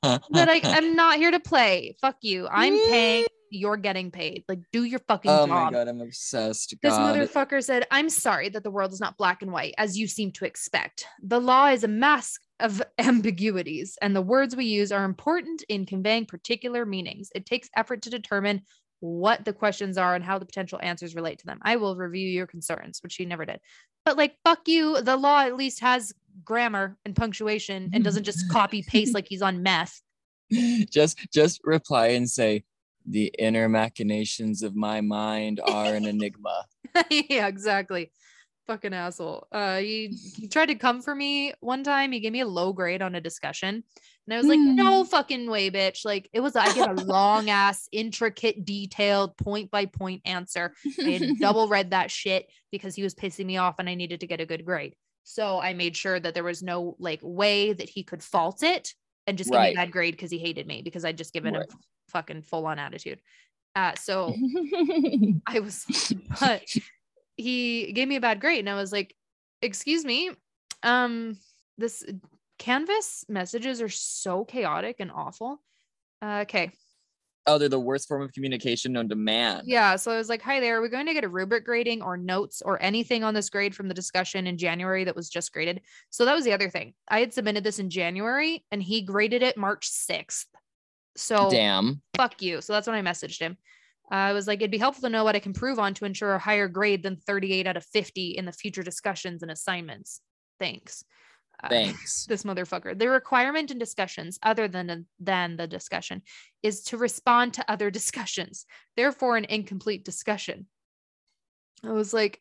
But 0.02 0.48
I, 0.48 0.60
I'm 0.64 0.94
not 0.94 1.16
here 1.16 1.30
to 1.30 1.40
play. 1.40 1.96
Fuck 2.00 2.16
you. 2.22 2.48
I'm 2.48 2.72
paying. 2.72 3.26
You're 3.50 3.76
getting 3.76 4.10
paid. 4.10 4.44
Like, 4.48 4.60
do 4.72 4.84
your 4.84 5.00
fucking 5.00 5.30
oh 5.30 5.46
job. 5.46 5.48
my 5.48 5.70
god, 5.70 5.88
I'm 5.88 6.00
obsessed. 6.00 6.74
This 6.82 6.94
motherfucker 6.94 7.62
said, 7.62 7.86
I'm 7.90 8.08
sorry 8.08 8.48
that 8.48 8.64
the 8.64 8.70
world 8.70 8.92
is 8.92 9.00
not 9.00 9.18
black 9.18 9.42
and 9.42 9.52
white, 9.52 9.74
as 9.76 9.98
you 9.98 10.06
seem 10.08 10.32
to 10.32 10.46
expect. 10.46 11.06
The 11.22 11.40
law 11.40 11.66
is 11.66 11.84
a 11.84 11.88
mask 11.88 12.40
of 12.60 12.82
ambiguities, 12.98 13.98
and 14.00 14.16
the 14.16 14.22
words 14.22 14.56
we 14.56 14.64
use 14.64 14.90
are 14.90 15.04
important 15.04 15.62
in 15.68 15.84
conveying 15.84 16.24
particular 16.24 16.86
meanings. 16.86 17.28
It 17.34 17.44
takes 17.44 17.68
effort 17.76 18.02
to 18.02 18.10
determine 18.10 18.62
what 19.00 19.44
the 19.44 19.52
questions 19.52 19.98
are 19.98 20.14
and 20.14 20.24
how 20.24 20.38
the 20.38 20.46
potential 20.46 20.78
answers 20.80 21.16
relate 21.16 21.40
to 21.40 21.46
them. 21.46 21.58
I 21.62 21.76
will 21.76 21.96
review 21.96 22.28
your 22.28 22.46
concerns, 22.46 23.00
which 23.02 23.16
he 23.16 23.26
never 23.26 23.44
did. 23.44 23.60
But 24.04 24.16
like, 24.16 24.36
fuck 24.44 24.66
you. 24.66 25.02
The 25.02 25.16
law 25.16 25.40
at 25.40 25.56
least 25.56 25.80
has 25.80 26.14
grammar 26.44 26.96
and 27.04 27.14
punctuation 27.14 27.90
and 27.92 28.04
doesn't 28.04 28.24
just 28.24 28.48
copy 28.50 28.82
paste 28.82 29.14
like 29.14 29.26
he's 29.28 29.42
on 29.42 29.62
meth. 29.62 30.00
just 30.90 31.18
just 31.32 31.60
reply 31.64 32.08
and 32.08 32.28
say 32.28 32.64
the 33.06 33.34
inner 33.38 33.68
machinations 33.68 34.62
of 34.62 34.76
my 34.76 35.00
mind 35.00 35.60
are 35.64 35.94
an 35.94 36.06
enigma. 36.06 36.64
yeah, 37.10 37.46
exactly. 37.46 38.12
Fucking 38.66 38.94
asshole. 38.94 39.48
Uh, 39.50 39.78
he, 39.78 40.16
he 40.36 40.46
tried 40.46 40.66
to 40.66 40.76
come 40.76 41.02
for 41.02 41.14
me 41.14 41.52
one 41.60 41.82
time. 41.82 42.12
He 42.12 42.20
gave 42.20 42.32
me 42.32 42.40
a 42.40 42.46
low 42.46 42.72
grade 42.72 43.02
on 43.02 43.16
a 43.16 43.20
discussion, 43.20 43.82
and 44.26 44.34
I 44.34 44.36
was 44.36 44.46
like, 44.46 44.60
"No 44.60 45.02
fucking 45.02 45.50
way, 45.50 45.68
bitch!" 45.68 46.04
Like 46.04 46.30
it 46.32 46.38
was. 46.40 46.54
I 46.54 46.72
get 46.72 46.88
a 46.88 47.04
long 47.04 47.50
ass, 47.50 47.88
intricate, 47.90 48.64
detailed, 48.64 49.36
point 49.36 49.72
by 49.72 49.86
point 49.86 50.22
answer. 50.24 50.74
I 51.00 51.10
had 51.10 51.38
double 51.40 51.66
read 51.66 51.90
that 51.90 52.12
shit 52.12 52.48
because 52.70 52.94
he 52.94 53.02
was 53.02 53.16
pissing 53.16 53.46
me 53.46 53.56
off, 53.56 53.76
and 53.80 53.88
I 53.88 53.96
needed 53.96 54.20
to 54.20 54.28
get 54.28 54.40
a 54.40 54.46
good 54.46 54.64
grade. 54.64 54.94
So 55.24 55.60
I 55.60 55.72
made 55.74 55.96
sure 55.96 56.18
that 56.18 56.34
there 56.34 56.44
was 56.44 56.62
no 56.62 56.96
like 56.98 57.20
way 57.22 57.72
that 57.72 57.88
he 57.88 58.02
could 58.02 58.22
fault 58.22 58.62
it 58.62 58.94
and 59.26 59.38
just 59.38 59.50
give 59.50 59.60
me 59.60 59.70
a 59.70 59.74
bad 59.74 59.92
grade 59.92 60.14
because 60.14 60.30
he 60.30 60.38
hated 60.38 60.66
me 60.66 60.82
because 60.82 61.04
I'd 61.04 61.18
just 61.18 61.32
given 61.32 61.54
Right. 61.54 61.62
him 61.70 61.78
fucking 62.08 62.42
full 62.42 62.66
on 62.66 62.78
attitude. 62.78 63.20
Uh, 63.74 63.94
so 63.94 64.36
I 65.46 65.60
was, 65.60 65.86
but 66.40 66.62
he 67.36 67.92
gave 67.92 68.08
me 68.08 68.16
a 68.16 68.20
bad 68.20 68.40
grade, 68.40 68.60
and 68.60 68.70
I 68.70 68.74
was 68.74 68.92
like, 68.92 69.14
"Excuse 69.60 70.04
me, 70.04 70.30
um, 70.82 71.38
this 71.78 72.04
Canvas 72.58 73.24
messages 73.28 73.80
are 73.80 73.88
so 73.88 74.44
chaotic 74.44 74.96
and 74.98 75.10
awful." 75.10 75.62
Uh, 76.20 76.40
okay, 76.42 76.72
oh, 77.46 77.58
they're 77.58 77.68
the 77.68 77.80
worst 77.80 78.08
form 78.08 78.22
of 78.22 78.32
communication 78.32 78.92
known 78.92 79.08
to 79.08 79.16
man. 79.16 79.62
yeah. 79.64 79.96
So 79.96 80.12
I 80.12 80.16
was 80.16 80.28
like, 80.28 80.42
"Hi 80.42 80.60
there, 80.60 80.78
are 80.78 80.82
we 80.82 80.88
going 80.88 81.06
to 81.06 81.14
get 81.14 81.24
a 81.24 81.28
rubric 81.28 81.64
grading 81.64 82.02
or 82.02 82.16
notes 82.16 82.62
or 82.62 82.82
anything 82.82 83.24
on 83.24 83.34
this 83.34 83.50
grade 83.50 83.74
from 83.74 83.88
the 83.88 83.94
discussion 83.94 84.46
in 84.46 84.58
January 84.58 85.04
that 85.04 85.16
was 85.16 85.28
just 85.28 85.52
graded?" 85.52 85.80
So 86.10 86.24
that 86.24 86.34
was 86.34 86.44
the 86.44 86.52
other 86.52 86.70
thing. 86.70 86.94
I 87.08 87.20
had 87.20 87.32
submitted 87.32 87.64
this 87.64 87.78
in 87.78 87.90
January, 87.90 88.64
and 88.70 88.82
he 88.82 89.02
graded 89.02 89.42
it 89.42 89.56
March 89.56 89.88
sixth. 89.88 90.46
So 91.16 91.50
Damn. 91.50 92.00
fuck 92.16 92.40
you. 92.42 92.60
So 92.60 92.72
that's 92.72 92.86
when 92.86 92.96
I 92.96 93.02
messaged 93.02 93.40
him. 93.40 93.56
I 94.10 94.32
was 94.34 94.46
like, 94.46 94.60
it'd 94.60 94.70
be 94.70 94.78
helpful 94.78 95.02
to 95.02 95.08
know 95.08 95.24
what 95.24 95.36
I 95.36 95.40
can 95.40 95.54
prove 95.54 95.78
on 95.78 95.94
to 95.94 96.04
ensure 96.04 96.34
a 96.34 96.38
higher 96.38 96.68
grade 96.68 97.02
than 97.02 97.16
38 97.16 97.66
out 97.66 97.78
of 97.78 97.84
50 97.86 98.30
in 98.32 98.44
the 98.44 98.52
future 98.52 98.82
discussions 98.82 99.42
and 99.42 99.50
assignments. 99.50 100.20
Thanks. 100.60 101.04
Uh, 101.62 101.68
Thanks. 101.68 102.26
this 102.28 102.42
motherfucker. 102.42 102.98
The 102.98 103.08
requirement 103.08 103.70
in 103.70 103.78
discussions, 103.78 104.38
other 104.42 104.68
than 104.68 105.06
than 105.20 105.56
the 105.56 105.66
discussion, 105.66 106.22
is 106.62 106.82
to 106.84 106.96
respond 106.96 107.54
to 107.54 107.70
other 107.70 107.90
discussions. 108.00 108.66
Therefore, 108.96 109.36
an 109.36 109.44
incomplete 109.44 110.04
discussion. 110.04 110.66
I 111.84 111.90
was 111.90 112.12
like, 112.12 112.40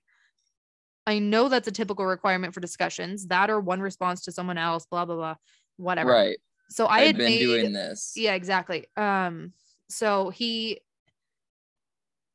I 1.08 1.20
know 1.20 1.50
that's 1.50 1.68
a 1.68 1.72
typical 1.72 2.06
requirement 2.06 2.54
for 2.54 2.60
discussions. 2.60 3.28
That 3.28 3.50
or 3.50 3.60
one 3.60 3.82
response 3.82 4.22
to 4.24 4.32
someone 4.32 4.58
else. 4.58 4.86
Blah 4.86 5.06
blah 5.06 5.16
blah. 5.16 5.36
Whatever. 5.78 6.12
Right. 6.12 6.38
So 6.70 6.86
I 6.86 7.00
I've 7.00 7.08
had 7.08 7.18
been 7.18 7.26
made, 7.26 7.40
doing 7.40 7.74
this. 7.74 8.14
yeah, 8.16 8.34
exactly. 8.34 8.86
Um, 8.96 9.52
so 9.90 10.30
he 10.30 10.80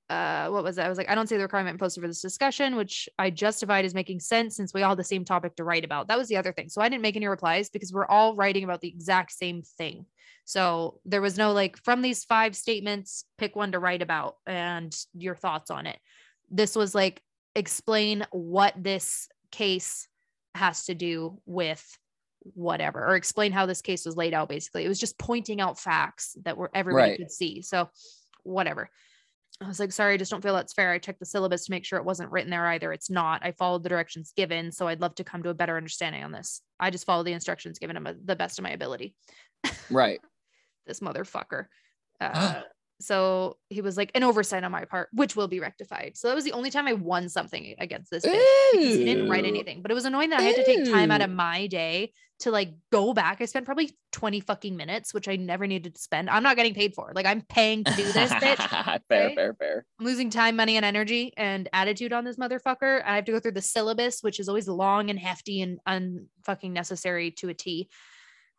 uh 0.08 0.48
what 0.48 0.62
was 0.62 0.76
that? 0.76 0.86
I 0.86 0.88
was 0.88 0.98
like, 0.98 1.10
I 1.10 1.14
don't 1.14 1.28
see 1.28 1.36
the 1.36 1.42
requirement 1.42 1.80
posted 1.80 2.02
for 2.02 2.08
this 2.08 2.22
discussion, 2.22 2.76
which 2.76 3.08
I 3.18 3.30
justified 3.30 3.84
as 3.84 3.94
making 3.94 4.20
sense 4.20 4.56
since 4.56 4.72
we 4.72 4.82
all 4.82 4.90
had 4.90 4.98
the 4.98 5.04
same 5.04 5.24
topic 5.24 5.56
to 5.56 5.64
write 5.64 5.84
about. 5.84 6.08
That 6.08 6.18
was 6.18 6.28
the 6.28 6.36
other 6.36 6.52
thing. 6.52 6.68
So 6.68 6.80
I 6.80 6.88
didn't 6.88 7.02
make 7.02 7.16
any 7.16 7.26
replies 7.26 7.70
because 7.70 7.92
we're 7.92 8.06
all 8.06 8.36
writing 8.36 8.64
about 8.64 8.80
the 8.80 8.88
exact 8.88 9.32
same 9.32 9.62
thing. 9.62 10.06
So 10.44 11.00
there 11.04 11.20
was 11.20 11.36
no 11.36 11.52
like 11.52 11.76
from 11.82 12.02
these 12.02 12.24
five 12.24 12.54
statements, 12.54 13.24
pick 13.36 13.56
one 13.56 13.72
to 13.72 13.80
write 13.80 14.02
about 14.02 14.36
and 14.46 14.96
your 15.12 15.34
thoughts 15.34 15.70
on 15.70 15.86
it. 15.86 15.98
This 16.50 16.76
was 16.76 16.94
like 16.94 17.20
explain 17.56 18.24
what 18.30 18.74
this 18.76 19.28
case 19.50 20.06
has 20.54 20.84
to 20.84 20.94
do 20.94 21.40
with 21.46 21.84
whatever 22.54 23.04
or 23.04 23.16
explain 23.16 23.50
how 23.50 23.66
this 23.66 23.82
case 23.82 24.06
was 24.06 24.16
laid 24.16 24.32
out 24.32 24.48
basically 24.48 24.84
it 24.84 24.88
was 24.88 25.00
just 25.00 25.18
pointing 25.18 25.60
out 25.60 25.80
facts 25.80 26.36
that 26.44 26.56
were 26.56 26.70
everybody 26.74 27.10
Right. 27.10 27.18
could 27.18 27.30
see 27.32 27.60
so 27.60 27.88
whatever 28.44 28.88
i 29.62 29.66
was 29.68 29.80
like 29.80 29.92
sorry 29.92 30.14
i 30.14 30.16
just 30.16 30.30
don't 30.30 30.42
feel 30.42 30.54
that's 30.54 30.72
fair. 30.74 30.92
I 30.92 30.98
checked 30.98 31.18
the 31.18 31.26
syllabus 31.26 31.64
to 31.66 31.70
make 31.70 31.84
sure 31.84 31.98
it 31.98 32.04
wasn't 32.04 32.30
written 32.30 32.50
there 32.50 32.66
either. 32.66 32.92
It's 32.92 33.10
not. 33.10 33.44
I 33.44 33.52
followed 33.52 33.82
the 33.82 33.88
directions 33.88 34.32
given 34.36 34.70
so 34.72 34.88
i'd 34.88 35.00
love 35.00 35.14
to 35.16 35.24
come 35.24 35.42
to 35.42 35.50
a 35.50 35.54
better 35.54 35.76
understanding 35.76 36.22
on 36.24 36.32
this. 36.32 36.60
I 36.78 36.90
just 36.90 37.06
follow 37.06 37.22
the 37.22 37.32
instructions 37.32 37.78
given 37.78 37.96
him 37.96 38.08
the 38.24 38.36
best 38.36 38.58
of 38.58 38.62
my 38.62 38.70
ability. 38.70 39.14
Right. 39.90 40.20
this 40.86 41.00
motherfucker. 41.00 41.66
Uh, 42.18 42.62
so 43.00 43.56
he 43.68 43.80
was 43.80 43.96
like 43.96 44.10
an 44.14 44.22
oversight 44.22 44.64
on 44.64 44.72
my 44.72 44.84
part 44.84 45.08
which 45.12 45.36
will 45.36 45.48
be 45.48 45.60
rectified 45.60 46.12
so 46.14 46.28
that 46.28 46.34
was 46.34 46.44
the 46.44 46.52
only 46.52 46.70
time 46.70 46.86
i 46.86 46.92
won 46.92 47.28
something 47.28 47.74
against 47.78 48.10
this 48.10 48.24
bitch 48.24 48.46
because 48.72 48.96
he 48.96 49.04
didn't 49.04 49.28
write 49.28 49.44
anything. 49.44 49.82
But 49.82 49.90
it 49.90 49.94
was 49.94 50.04
annoying 50.04 50.30
that 50.30 50.40
I 50.40 50.44
had 50.44 50.56
to 50.56 50.64
take 50.64 50.84
time 50.84 51.10
out 51.10 51.20
of 51.20 51.30
my 51.30 51.66
day 51.66 52.12
to 52.40 52.50
like 52.50 52.74
go 52.92 53.14
back. 53.14 53.40
I 53.40 53.46
spent 53.46 53.64
probably 53.64 53.96
20 54.12 54.40
fucking 54.40 54.76
minutes, 54.76 55.14
which 55.14 55.28
I 55.28 55.36
never 55.36 55.66
needed 55.66 55.94
to 55.94 56.00
spend. 56.00 56.28
I'm 56.28 56.42
not 56.42 56.56
getting 56.56 56.74
paid 56.74 56.94
for. 56.94 57.12
Like 57.14 57.26
I'm 57.26 57.42
paying 57.42 57.84
to 57.84 57.92
do 57.94 58.04
this, 58.12 58.32
bitch. 58.32 59.02
fair, 59.08 59.26
okay? 59.26 59.34
fair, 59.34 59.54
fair. 59.54 59.86
I'm 59.98 60.06
losing 60.06 60.30
time, 60.30 60.56
money, 60.56 60.76
and 60.76 60.84
energy 60.84 61.32
and 61.36 61.68
attitude 61.72 62.12
on 62.12 62.24
this 62.24 62.36
motherfucker. 62.36 63.02
I 63.04 63.16
have 63.16 63.24
to 63.26 63.32
go 63.32 63.40
through 63.40 63.52
the 63.52 63.62
syllabus, 63.62 64.20
which 64.20 64.40
is 64.40 64.48
always 64.48 64.68
long 64.68 65.10
and 65.10 65.18
hefty 65.18 65.62
and 65.62 65.78
unfucking 65.88 66.72
necessary 66.72 67.30
to 67.32 67.48
a 67.48 67.54
T. 67.54 67.88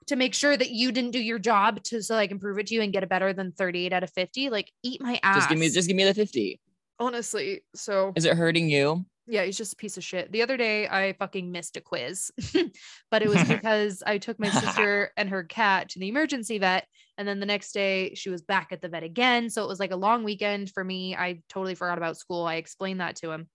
To 0.07 0.15
make 0.15 0.33
sure 0.33 0.55
that 0.55 0.69
you 0.69 0.91
didn't 0.91 1.11
do 1.11 1.19
your 1.19 1.39
job 1.39 1.83
to 1.83 2.01
so 2.01 2.15
I 2.15 2.27
can 2.27 2.39
prove 2.39 2.57
it 2.59 2.67
to 2.67 2.75
you 2.75 2.81
and 2.81 2.93
get 2.93 3.03
a 3.03 3.07
better 3.07 3.33
than 3.33 3.51
38 3.51 3.91
out 3.91 4.03
of 4.03 4.09
50. 4.11 4.49
Like 4.49 4.71
eat 4.81 5.01
my 5.01 5.19
ass. 5.21 5.35
Just 5.37 5.49
give 5.49 5.57
me, 5.59 5.69
just 5.69 5.87
give 5.87 5.97
me 5.97 6.05
the 6.05 6.13
fifty. 6.13 6.61
honestly. 6.99 7.61
So 7.75 8.13
Is 8.15 8.23
it 8.25 8.37
hurting 8.37 8.69
you? 8.69 9.05
yeah, 9.29 9.43
he's 9.43 9.57
just 9.57 9.73
a 9.73 9.75
piece 9.75 9.97
of 9.97 10.05
shit. 10.05 10.31
The 10.31 10.41
other 10.41 10.55
day, 10.55 10.87
I 10.87 11.11
fucking 11.19 11.51
missed 11.51 11.75
a 11.75 11.81
quiz, 11.81 12.31
but 13.11 13.21
it 13.21 13.27
was 13.27 13.43
because 13.47 14.01
I 14.05 14.17
took 14.19 14.39
my 14.39 14.49
sister 14.49 15.11
and 15.17 15.29
her 15.29 15.43
cat 15.43 15.89
to 15.89 15.99
the 15.99 16.07
emergency 16.07 16.57
vet. 16.59 16.87
And 17.17 17.27
then 17.27 17.41
the 17.41 17.45
next 17.45 17.73
day, 17.73 18.13
she 18.13 18.29
was 18.29 18.41
back 18.41 18.69
at 18.71 18.79
the 18.81 18.87
vet 18.87 19.03
again. 19.03 19.49
So 19.49 19.65
it 19.65 19.67
was 19.67 19.81
like 19.81 19.91
a 19.91 19.97
long 19.97 20.23
weekend 20.23 20.71
for 20.71 20.81
me. 20.83 21.13
I 21.13 21.41
totally 21.49 21.75
forgot 21.75 21.97
about 21.97 22.15
school. 22.15 22.45
I 22.45 22.55
explained 22.55 23.01
that 23.01 23.17
to 23.17 23.31
him. 23.31 23.49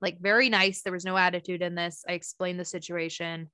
Like, 0.00 0.18
very 0.20 0.48
nice. 0.48 0.80
There 0.80 0.92
was 0.92 1.04
no 1.04 1.18
attitude 1.18 1.60
in 1.60 1.74
this. 1.74 2.02
I 2.08 2.12
explained 2.12 2.58
the 2.58 2.64
situation, 2.64 3.50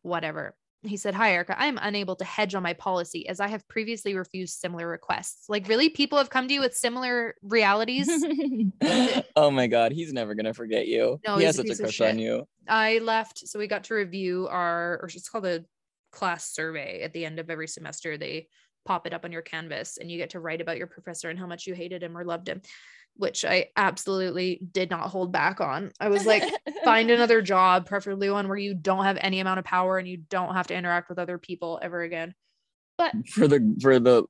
whatever. 0.00 0.54
He 0.84 0.96
said, 0.96 1.14
Hi, 1.14 1.32
Erica. 1.32 1.58
I 1.58 1.66
am 1.66 1.78
unable 1.80 2.16
to 2.16 2.24
hedge 2.24 2.54
on 2.54 2.62
my 2.62 2.72
policy 2.72 3.28
as 3.28 3.38
I 3.38 3.48
have 3.48 3.66
previously 3.68 4.14
refused 4.14 4.58
similar 4.58 4.88
requests. 4.88 5.48
Like, 5.48 5.68
really? 5.68 5.88
People 5.88 6.18
have 6.18 6.30
come 6.30 6.48
to 6.48 6.54
you 6.54 6.60
with 6.60 6.76
similar 6.76 7.36
realities? 7.42 8.08
oh 9.36 9.50
my 9.50 9.68
god, 9.68 9.92
he's 9.92 10.12
never 10.12 10.34
gonna 10.34 10.54
forget 10.54 10.88
you. 10.88 11.20
No, 11.26 11.36
he 11.36 11.44
has 11.44 11.56
a 11.56 11.58
such 11.58 11.66
a 11.66 11.68
piece 11.68 11.80
crush 11.80 12.00
on 12.00 12.18
you. 12.18 12.46
I 12.68 12.98
left, 12.98 13.46
so 13.46 13.58
we 13.58 13.66
got 13.66 13.84
to 13.84 13.94
review 13.94 14.48
our, 14.48 14.98
or 15.02 15.06
it's 15.06 15.28
called 15.28 15.46
a 15.46 15.64
class 16.10 16.52
survey 16.52 17.02
at 17.02 17.12
the 17.12 17.24
end 17.24 17.38
of 17.38 17.50
every 17.50 17.68
semester. 17.68 18.16
They 18.18 18.48
pop 18.84 19.06
it 19.06 19.14
up 19.14 19.24
on 19.24 19.32
your 19.32 19.42
canvas 19.42 19.98
and 19.98 20.10
you 20.10 20.18
get 20.18 20.30
to 20.30 20.40
write 20.40 20.60
about 20.60 20.76
your 20.76 20.86
professor 20.86 21.30
and 21.30 21.38
how 21.38 21.46
much 21.46 21.66
you 21.66 21.74
hated 21.74 22.02
him 22.02 22.16
or 22.16 22.24
loved 22.24 22.48
him, 22.48 22.60
which 23.16 23.44
I 23.44 23.66
absolutely 23.76 24.60
did 24.72 24.90
not 24.90 25.10
hold 25.10 25.32
back 25.32 25.60
on. 25.60 25.92
I 26.00 26.08
was 26.08 26.26
like, 26.26 26.42
find 26.84 27.10
another 27.10 27.42
job, 27.42 27.86
preferably 27.86 28.30
one 28.30 28.48
where 28.48 28.56
you 28.56 28.74
don't 28.74 29.04
have 29.04 29.18
any 29.20 29.40
amount 29.40 29.58
of 29.58 29.64
power 29.64 29.98
and 29.98 30.08
you 30.08 30.16
don't 30.16 30.54
have 30.54 30.66
to 30.68 30.74
interact 30.74 31.08
with 31.08 31.18
other 31.18 31.38
people 31.38 31.78
ever 31.82 32.02
again. 32.02 32.34
But 32.98 33.12
for 33.28 33.48
the 33.48 33.76
for 33.80 33.98
the 33.98 34.24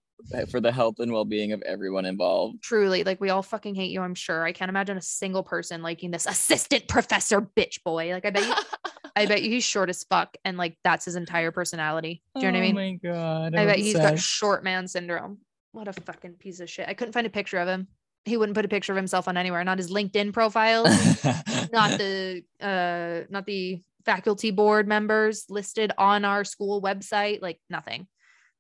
for 0.50 0.60
the 0.60 0.70
health 0.70 1.00
and 1.00 1.12
well 1.12 1.24
being 1.24 1.52
of 1.52 1.62
everyone 1.62 2.04
involved. 2.04 2.62
truly, 2.62 3.04
like 3.04 3.20
we 3.20 3.30
all 3.30 3.42
fucking 3.42 3.74
hate 3.74 3.90
you, 3.90 4.00
I'm 4.00 4.14
sure. 4.14 4.44
I 4.44 4.52
can't 4.52 4.68
imagine 4.68 4.96
a 4.96 5.02
single 5.02 5.42
person 5.42 5.82
liking 5.82 6.10
this 6.10 6.26
assistant 6.26 6.88
professor 6.88 7.40
bitch 7.40 7.82
boy. 7.84 8.12
Like 8.12 8.24
I 8.24 8.30
bet 8.30 8.46
you 8.46 8.54
I 9.16 9.26
bet 9.26 9.42
you 9.42 9.50
he's 9.50 9.64
short 9.64 9.90
as 9.90 10.04
fuck 10.04 10.36
and 10.44 10.56
like 10.56 10.76
that's 10.84 11.04
his 11.04 11.16
entire 11.16 11.50
personality. 11.50 12.22
Do 12.34 12.46
you 12.46 12.52
know 12.52 12.58
what 12.58 12.64
I 12.64 12.68
oh 12.68 12.72
mean? 12.72 13.02
Oh 13.04 13.10
my 13.10 13.14
god. 13.14 13.54
I 13.54 13.62
I'm 13.62 13.66
bet 13.66 13.78
he's 13.78 13.94
got 13.94 14.18
short 14.18 14.64
man 14.64 14.88
syndrome. 14.88 15.38
What 15.72 15.88
a 15.88 15.92
fucking 15.92 16.34
piece 16.34 16.60
of 16.60 16.70
shit. 16.70 16.88
I 16.88 16.94
couldn't 16.94 17.12
find 17.12 17.26
a 17.26 17.30
picture 17.30 17.58
of 17.58 17.66
him. 17.66 17.88
He 18.24 18.36
wouldn't 18.36 18.54
put 18.54 18.64
a 18.64 18.68
picture 18.68 18.92
of 18.92 18.96
himself 18.96 19.26
on 19.26 19.36
anywhere, 19.36 19.64
not 19.64 19.78
his 19.78 19.90
LinkedIn 19.90 20.32
profile, 20.32 20.84
not 21.72 21.98
the 21.98 22.42
uh 22.60 23.26
not 23.30 23.46
the 23.46 23.82
faculty 24.04 24.50
board 24.50 24.86
members 24.86 25.46
listed 25.48 25.92
on 25.98 26.24
our 26.24 26.44
school 26.44 26.80
website, 26.82 27.42
like 27.42 27.60
nothing. 27.68 28.06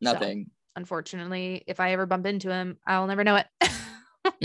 So, 0.02 0.12
nothing. 0.12 0.50
unfortunately, 0.74 1.62
if 1.66 1.78
I 1.78 1.92
ever 1.92 2.06
bump 2.06 2.26
into 2.26 2.50
him, 2.50 2.78
I'll 2.86 3.06
never 3.06 3.22
know 3.24 3.36
it. 3.36 3.46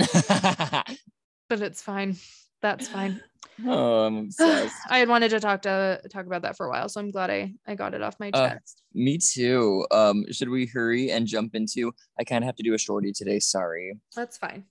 but 1.49 1.61
it's 1.61 1.81
fine. 1.81 2.15
That's 2.61 2.87
fine. 2.87 3.21
oh, 3.65 4.05
I'm 4.05 4.17
obsessed. 4.17 4.75
I 4.89 4.99
had 4.99 5.09
wanted 5.09 5.29
to 5.29 5.39
talk 5.39 5.63
to 5.63 6.01
talk 6.11 6.25
about 6.25 6.43
that 6.43 6.57
for 6.57 6.67
a 6.67 6.69
while, 6.69 6.89
so 6.89 6.99
I'm 6.99 7.11
glad 7.11 7.29
I 7.29 7.53
I 7.65 7.75
got 7.75 7.93
it 7.93 8.01
off 8.01 8.19
my 8.19 8.29
Uh, 8.29 8.49
chest. 8.49 8.83
Me 8.93 9.17
too. 9.17 9.85
Um, 9.91 10.25
should 10.31 10.49
we 10.49 10.65
hurry 10.67 11.11
and 11.11 11.25
jump 11.25 11.55
into? 11.55 11.91
I 12.19 12.23
kind 12.23 12.43
of 12.43 12.47
have 12.47 12.55
to 12.57 12.63
do 12.63 12.73
a 12.73 12.77
shorty 12.77 13.11
today. 13.13 13.39
Sorry. 13.39 13.97
That's 14.15 14.37
fine. 14.37 14.65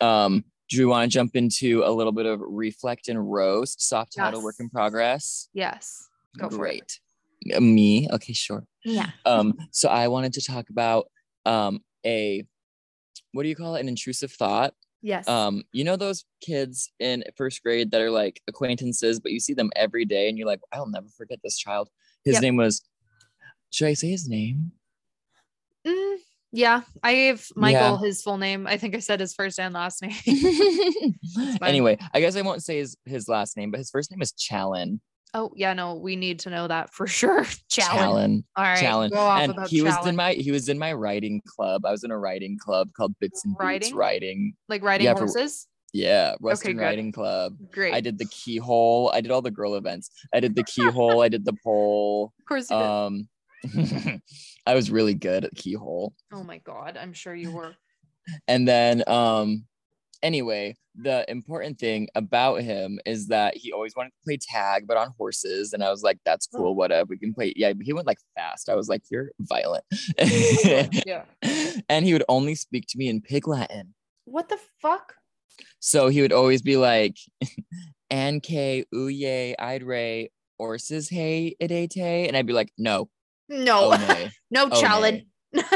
Um, 0.00 0.44
do 0.68 0.78
we 0.78 0.84
want 0.86 1.10
to 1.10 1.14
jump 1.14 1.36
into 1.36 1.82
a 1.84 1.90
little 1.90 2.12
bit 2.12 2.26
of 2.26 2.40
reflect 2.42 3.08
and 3.08 3.30
roast? 3.30 3.80
Soft 3.86 4.14
title, 4.16 4.42
work 4.42 4.56
in 4.58 4.70
progress. 4.70 5.48
Yes. 5.52 6.08
Go 6.38 6.48
for 6.48 6.54
it. 6.54 6.58
Great. 6.58 7.56
Uh, 7.56 7.60
Me. 7.60 8.08
Okay, 8.10 8.32
sure. 8.32 8.64
Yeah. 8.84 9.10
Um, 9.26 9.54
so 9.70 9.88
I 9.88 10.08
wanted 10.08 10.32
to 10.34 10.40
talk 10.42 10.70
about 10.70 11.06
um 11.44 11.80
a 12.06 12.44
what 13.32 13.42
do 13.42 13.48
you 13.48 13.56
call 13.56 13.74
it? 13.76 13.80
An 13.80 13.88
intrusive 13.88 14.32
thought. 14.32 14.74
Yes. 15.02 15.26
Um, 15.28 15.64
you 15.72 15.82
know 15.84 15.96
those 15.96 16.24
kids 16.40 16.90
in 17.00 17.24
first 17.36 17.62
grade 17.62 17.90
that 17.90 18.00
are 18.00 18.10
like 18.10 18.40
acquaintances, 18.46 19.18
but 19.20 19.32
you 19.32 19.40
see 19.40 19.52
them 19.54 19.70
every 19.74 20.04
day 20.04 20.28
and 20.28 20.38
you're 20.38 20.46
like, 20.46 20.60
I'll 20.72 20.86
never 20.86 21.08
forget 21.08 21.40
this 21.42 21.58
child. 21.58 21.88
His 22.24 22.34
Yep. 22.34 22.42
name 22.42 22.56
was 22.56 22.82
should 23.70 23.88
I 23.88 23.94
say 23.94 24.10
his 24.10 24.28
name? 24.28 24.72
Mm, 25.86 26.16
yeah, 26.52 26.82
I 27.02 27.14
gave 27.14 27.48
Michael 27.56 27.98
Yeah. 28.00 28.06
his 28.06 28.22
full 28.22 28.38
name. 28.38 28.66
I 28.66 28.76
think 28.76 28.94
I 28.94 28.98
said 28.98 29.20
his 29.20 29.34
first 29.34 29.58
and 29.58 29.74
last 29.74 30.02
name. 30.02 30.12
anyway, 31.62 31.98
I 32.14 32.20
guess 32.20 32.36
I 32.36 32.42
won't 32.42 32.62
say 32.62 32.78
his, 32.78 32.96
his 33.04 33.28
last 33.28 33.56
name, 33.56 33.70
but 33.70 33.78
his 33.78 33.90
first 33.90 34.10
name 34.10 34.22
is 34.22 34.32
Challen. 34.32 35.00
oh 35.34 35.50
yeah, 35.56 35.72
no, 35.72 35.94
we 35.94 36.14
need 36.16 36.40
to 36.40 36.50
know 36.50 36.68
that 36.68 36.92
for 36.92 37.06
sure. 37.18 37.44
Challen. 37.70 37.88
Challen. 37.98 38.44
All 38.56 38.64
right, 38.64 38.78
Challen. 38.78 39.12
And 39.14 39.66
he 39.68 39.82
was 39.82 40.06
in 40.06 40.14
my 40.16 40.32
he 40.34 40.50
was 40.50 40.68
in 40.68 40.78
my 40.78 40.92
writing 40.92 41.40
club. 41.46 41.86
I 41.86 41.90
was 41.90 42.04
in 42.04 42.10
a 42.10 42.18
writing 42.18 42.58
club 42.62 42.88
called 42.96 43.14
Bits 43.18 43.44
and 43.44 43.54
Boots 43.54 43.64
Writing? 43.64 43.94
Writing. 43.96 44.54
like 44.68 44.82
riding 44.82 45.06
yeah, 45.06 45.14
for- 45.14 45.20
horses. 45.20 45.66
Yeah, 45.94 46.36
Western 46.40 46.76
good. 46.78 46.82
Writing 46.84 47.12
Club. 47.12 47.54
Great. 47.70 47.92
I 47.92 48.00
did 48.00 48.16
the 48.16 48.24
keyhole. 48.24 49.10
I 49.12 49.20
did 49.20 49.30
all 49.30 49.42
the 49.42 49.50
girl 49.50 49.74
events. 49.74 50.08
I 50.32 50.40
did 50.40 50.54
the 50.54 50.64
keyhole. 50.64 51.20
I 51.20 51.28
did 51.28 51.44
the 51.44 51.52
pole. 51.62 52.32
Of 52.38 52.44
course 52.46 52.70
you 52.70 52.76
did. 52.78 52.82
Um, 52.82 53.28
I 54.66 54.74
was 54.74 54.90
really 54.90 55.14
good 55.14 55.44
at 55.44 55.54
keyhole. 55.54 56.14
Oh 56.32 56.42
my 56.42 56.58
god, 56.58 56.96
I'm 57.00 57.12
sure 57.12 57.34
you 57.34 57.52
were. 57.52 57.74
And 58.46 58.66
then 58.66 59.02
um 59.06 59.64
anyway, 60.22 60.76
the 60.94 61.28
important 61.30 61.78
thing 61.78 62.08
about 62.14 62.62
him 62.62 62.98
is 63.06 63.28
that 63.28 63.56
he 63.56 63.72
always 63.72 63.94
wanted 63.96 64.10
to 64.10 64.24
play 64.24 64.38
tag, 64.40 64.86
but 64.86 64.96
on 64.96 65.12
horses. 65.16 65.72
And 65.72 65.82
I 65.82 65.90
was 65.90 66.02
like, 66.02 66.18
that's 66.24 66.46
cool, 66.46 66.74
what 66.74 66.90
whatever. 66.90 67.08
We 67.08 67.18
can 67.18 67.34
play. 67.34 67.52
Yeah, 67.56 67.72
he 67.80 67.92
went 67.92 68.06
like 68.06 68.18
fast. 68.34 68.68
I 68.68 68.74
was 68.74 68.88
like, 68.88 69.02
you're 69.10 69.30
violent. 69.40 69.84
yeah. 71.06 71.24
and 71.88 72.04
he 72.04 72.12
would 72.12 72.24
only 72.28 72.54
speak 72.54 72.86
to 72.88 72.98
me 72.98 73.08
in 73.08 73.20
pig 73.20 73.48
Latin. 73.48 73.94
What 74.24 74.48
the 74.48 74.58
fuck? 74.80 75.14
So 75.80 76.08
he 76.08 76.22
would 76.22 76.32
always 76.32 76.62
be 76.62 76.76
like, 76.76 77.16
Anke, 78.12 78.84
uye, 78.94 79.54
idre, 79.58 80.28
horses, 80.58 81.08
hey, 81.08 81.56
idete. 81.60 82.28
And 82.28 82.36
I'd 82.36 82.46
be 82.46 82.52
like, 82.52 82.72
no, 82.78 83.08
No, 83.52 83.92
oh, 83.92 83.96
nay, 83.96 84.30
no 84.50 84.68
oh, 84.70 84.80
challenge. 84.80 85.24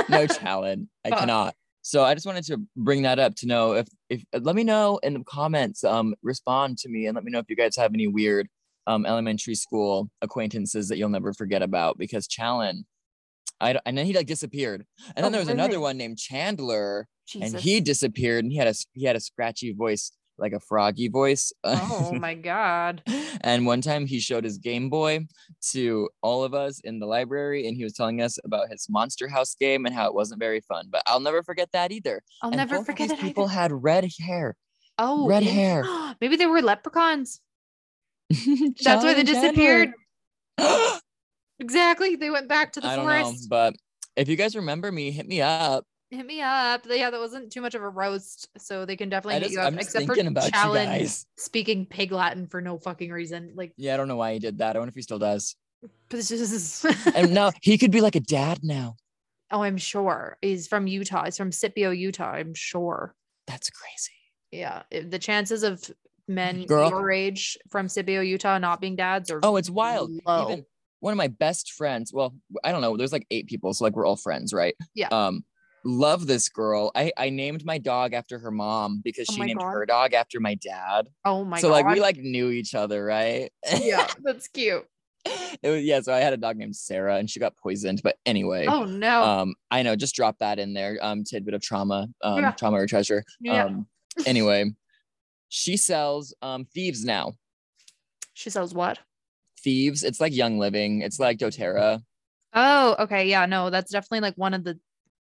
no 0.09 0.27
challenge. 0.41 0.89
I 1.05 1.11
cannot. 1.11 1.55
So 1.83 2.03
I 2.03 2.15
just 2.15 2.27
wanted 2.27 2.45
to 2.47 2.59
bring 2.77 3.03
that 3.03 3.19
up 3.19 3.35
to 3.37 3.47
know 3.47 3.75
if 3.75 3.87
if 4.09 4.25
let 4.41 4.57
me 4.57 4.65
know 4.65 4.99
in 5.03 5.15
the 5.15 5.25
comments, 5.25 5.85
um, 5.85 6.15
respond 6.23 6.79
to 6.79 6.89
me 6.89 7.07
and 7.07 7.15
let 7.15 7.23
me 7.25 7.31
know 7.31 7.39
if 7.39 7.47
you 7.49 7.55
guys 7.57 7.77
have 7.77 7.93
any 7.95 8.07
weird 8.09 8.49
um 8.89 9.05
elementary 9.07 9.55
school 9.55 10.09
acquaintances 10.23 10.89
that 10.89 10.97
you'll 10.99 11.09
never 11.11 11.33
forget 11.33 11.63
about 11.63 11.99
because 11.99 12.27
Challen, 12.27 12.85
I 13.61 13.75
don't- 13.75 13.83
and 13.87 13.97
then 13.99 14.07
he 14.07 14.13
like 14.15 14.27
disappeared. 14.27 14.85
And 15.15 15.25
then 15.25 15.27
Oh, 15.27 15.31
there 15.31 15.41
was 15.41 15.49
really? 15.49 15.61
another 15.61 15.81
one 15.81 15.97
named 15.97 16.19
Chandler 16.19 17.09
Jesus. 17.29 17.53
and 17.53 17.61
he 17.63 17.81
disappeared 17.81 18.45
and 18.45 18.53
he 18.53 18.59
had 18.59 18.69
a 18.69 18.75
he 18.95 19.05
had 19.05 19.17
a 19.17 19.21
scratchy 19.21 19.73
voice 19.73 20.13
like 20.39 20.53
a 20.53 20.61
froggy 20.61 21.09
voice. 21.09 21.53
oh 21.65 22.13
my 22.21 22.35
god. 22.35 23.03
and 23.41 23.65
one 23.67 23.81
time 23.81 24.07
he 24.07 24.19
showed 24.21 24.45
his 24.45 24.59
Game 24.59 24.91
Boy 24.91 25.27
to 25.73 26.09
all 26.23 26.45
of 26.45 26.55
us 26.55 26.81
in 26.81 26.99
the 26.99 27.07
library, 27.07 27.67
and 27.67 27.77
he 27.77 27.85
was 27.85 27.93
telling 27.95 28.21
us 28.21 28.39
about 28.45 28.69
his 28.71 28.87
Monster 28.91 29.29
House 29.29 29.55
game 29.55 29.87
and 29.87 29.95
how 29.95 30.07
it 30.07 30.15
wasn't 30.15 30.41
very 30.41 30.61
fun. 30.61 30.87
But 30.91 31.03
I'll 31.07 31.21
never 31.21 31.43
forget 31.43 31.71
that 31.73 31.93
either. 31.93 32.23
I'll 32.43 32.51
And 32.51 32.59
never 32.59 32.85
forget 32.85 33.09
these 33.11 33.19
it. 33.19 33.23
People 33.23 33.45
either. 33.45 33.53
had 33.55 33.73
red 33.73 34.09
hair. 34.21 34.57
oh, 34.99 35.27
red 35.29 35.43
hair. 35.43 35.85
Maybe 36.21 36.37
they 36.37 36.47
were 36.47 36.61
leprechauns. 36.63 37.41
That's 38.31 39.05
why 39.05 39.15
they 39.15 39.23
disappeared. 39.23 39.93
Exactly. 41.59 42.17
They 42.17 42.31
went 42.31 42.49
back 42.49 42.73
to 42.73 42.81
the 42.81 42.87
I 42.89 42.97
don't 42.97 43.07
know, 43.07 43.23
forest. 43.25 43.49
but 43.49 43.75
if 44.15 44.29
you 44.29 44.37
guys 44.37 44.55
remember 44.55 44.93
me, 44.93 45.11
hit 45.11 45.27
me 45.27 45.41
up. 45.41 45.85
Hit 46.11 46.25
me 46.25 46.41
up. 46.41 46.87
Yeah, 46.89 47.11
that 47.11 47.19
wasn't 47.19 47.51
too 47.51 47.61
much 47.61 47.75
of 47.75 47.83
a 47.83 47.89
roast, 47.89 48.49
so 48.59 48.85
they 48.85 48.97
can 48.97 49.09
definitely 49.09 49.35
I 49.35 49.39
hit 49.39 49.43
just, 49.45 49.53
you 49.55 49.61
up. 49.61 49.67
I'm 49.67 49.79
Except 49.79 50.07
for 50.07 50.15
thinking 50.15 50.29
about 50.29 50.45
you 50.45 50.51
guys. 50.53 51.27
speaking 51.37 51.85
pig 51.87 52.13
Latin 52.13 52.47
for 52.47 52.61
no 52.61 52.79
fucking 52.79 53.11
reason. 53.11 53.53
Like, 53.57 53.73
Yeah, 53.77 53.95
I 53.95 53.97
don't 53.97 54.07
know 54.09 54.17
why 54.17 54.35
he 54.35 54.39
did 54.39 54.59
that. 54.59 54.77
I 54.77 54.79
wonder 54.79 54.91
if 54.91 54.95
he 54.95 55.03
still 55.03 55.19
does. 55.19 55.57
this 56.11 56.31
is. 56.31 56.87
And 57.15 57.35
now 57.35 57.51
he 57.61 57.77
could 57.77 57.91
be 57.91 58.01
like 58.01 58.15
a 58.15 58.21
dad 58.21 58.61
now. 58.63 58.95
oh, 59.51 59.63
I'm 59.63 59.79
sure 59.79 60.39
he's 60.43 60.69
from 60.69 60.87
Utah. 60.87 61.25
He's 61.25 61.37
from 61.37 61.51
Scipio, 61.51 61.91
Utah. 61.91 62.33
I'm 62.33 62.55
sure. 62.55 63.15
That's 63.49 63.71
crazy. 63.71 64.13
Yeah, 64.53 64.83
the 64.91 65.19
chances 65.19 65.65
of 65.65 65.83
men 66.29 66.67
Girl. 66.67 66.89
your 66.89 67.11
age 67.11 67.59
from 67.69 67.89
Scipio, 67.89 68.21
Utah, 68.21 68.59
not 68.59 68.81
being 68.81 68.95
dads 68.97 69.31
are 69.31 69.41
Oh, 69.43 69.57
it's 69.57 69.69
wild. 69.71 70.11
low. 70.25 70.51
Even 70.53 70.65
one 71.01 71.13
of 71.13 71.17
my 71.19 71.29
best 71.29 71.73
friends, 71.73 72.13
well, 72.13 72.35
I 72.65 72.71
don't 72.73 72.81
know, 72.81 72.97
there's 72.97 73.13
like 73.13 73.27
eight 73.31 73.47
people, 73.49 73.75
so 73.75 73.85
like 73.85 73.95
we're 73.95 74.07
all 74.07 74.17
friends, 74.17 74.53
right? 74.55 74.75
Yeah. 74.95 75.09
Um, 75.09 75.45
love 75.87 76.27
this 76.27 76.49
girl. 76.49 76.91
I 76.95 77.13
I 77.17 77.31
named 77.31 77.65
my 77.65 77.79
dog 77.79 78.13
after 78.13 78.39
her 78.41 78.51
mom 78.51 79.01
because 79.05 79.27
Oh 79.31 79.35
she 79.35 79.41
named 79.43 79.61
God. 79.61 79.71
her 79.73 79.87
dog 79.87 80.13
after 80.15 80.41
my 80.41 80.55
dad. 80.57 81.09
oh 81.25 81.45
my 81.45 81.57
god. 81.57 81.61
so 81.61 81.69
god. 81.69 81.73
like 81.75 81.95
we 81.95 82.01
like 82.01 82.17
knew 82.19 82.51
each 82.51 82.75
other, 82.75 83.05
right? 83.05 83.51
yeah, 83.81 84.07
that's 84.23 84.49
cute. 84.49 84.85
it 85.25 85.69
was 85.71 85.83
yeah. 85.85 86.01
So 86.01 86.13
I 86.13 86.19
had 86.19 86.33
a 86.33 86.37
dog 86.37 86.57
named 86.57 86.77
Sarah, 86.77 87.17
and 87.17 87.29
she 87.31 87.41
got 87.41 87.57
poisoned. 87.57 88.01
But 88.03 88.17
anyway, 88.27 88.67
Oh 88.69 88.85
no. 88.85 89.23
um, 89.23 89.55
I 89.71 89.83
know, 89.83 89.97
just 89.97 90.15
drop 90.15 90.39
that 90.39 90.59
in 90.59 90.75
there. 90.75 90.99
Um, 91.01 91.25
tidbit 91.25 91.55
of 91.55 91.63
trauma, 91.63 92.09
um, 92.23 92.39
Yeah. 92.39 92.51
trauma 92.53 92.79
or 92.79 92.87
treasure. 92.87 93.23
yeah. 93.41 93.65
Um, 93.65 93.87
anyway, 94.27 94.73
she 95.49 95.77
sells 95.77 96.35
um 96.43 96.65
thieves 96.75 97.05
now. 97.05 97.33
she 98.35 98.51
sells 98.51 98.75
what? 98.75 98.99
Thieves. 99.63 100.05
It's 100.05 100.21
like 100.21 100.33
Young 100.35 100.59
Living. 100.59 101.01
It's 101.03 101.19
like 101.19 101.39
DoTerra. 101.39 102.03
Oh, 102.55 102.97
okay. 103.01 103.27
Yeah, 103.29 103.47
no, 103.47 103.69
that's 103.71 103.91
definitely 103.91 104.21
like 104.21 104.35
one 104.37 104.55
of 104.55 104.63
the 104.65 104.79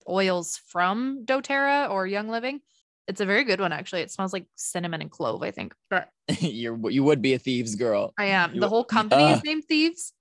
oils 0.08 0.60
from 0.68 1.24
doTERRA 1.24 1.90
or 1.90 2.06
Young 2.06 2.28
Living. 2.28 2.60
It's 3.08 3.20
a 3.20 3.26
very 3.26 3.44
good 3.44 3.60
one, 3.60 3.72
actually. 3.72 4.02
It 4.02 4.10
smells 4.12 4.32
like 4.32 4.46
cinnamon 4.54 5.00
and 5.02 5.10
clove, 5.10 5.42
I 5.42 5.50
think. 5.50 5.74
But 5.90 6.08
You're 6.40 6.78
you 6.90 7.02
would 7.04 7.20
be 7.20 7.34
a 7.34 7.38
thieves 7.38 7.74
girl. 7.74 8.12
I 8.18 8.26
am. 8.26 8.54
You- 8.54 8.60
The 8.60 8.68
whole 8.68 8.84
company 8.98 9.24
uh, 9.24 9.36
is 9.36 9.44
named 9.44 9.64
Thieves. 9.64 10.12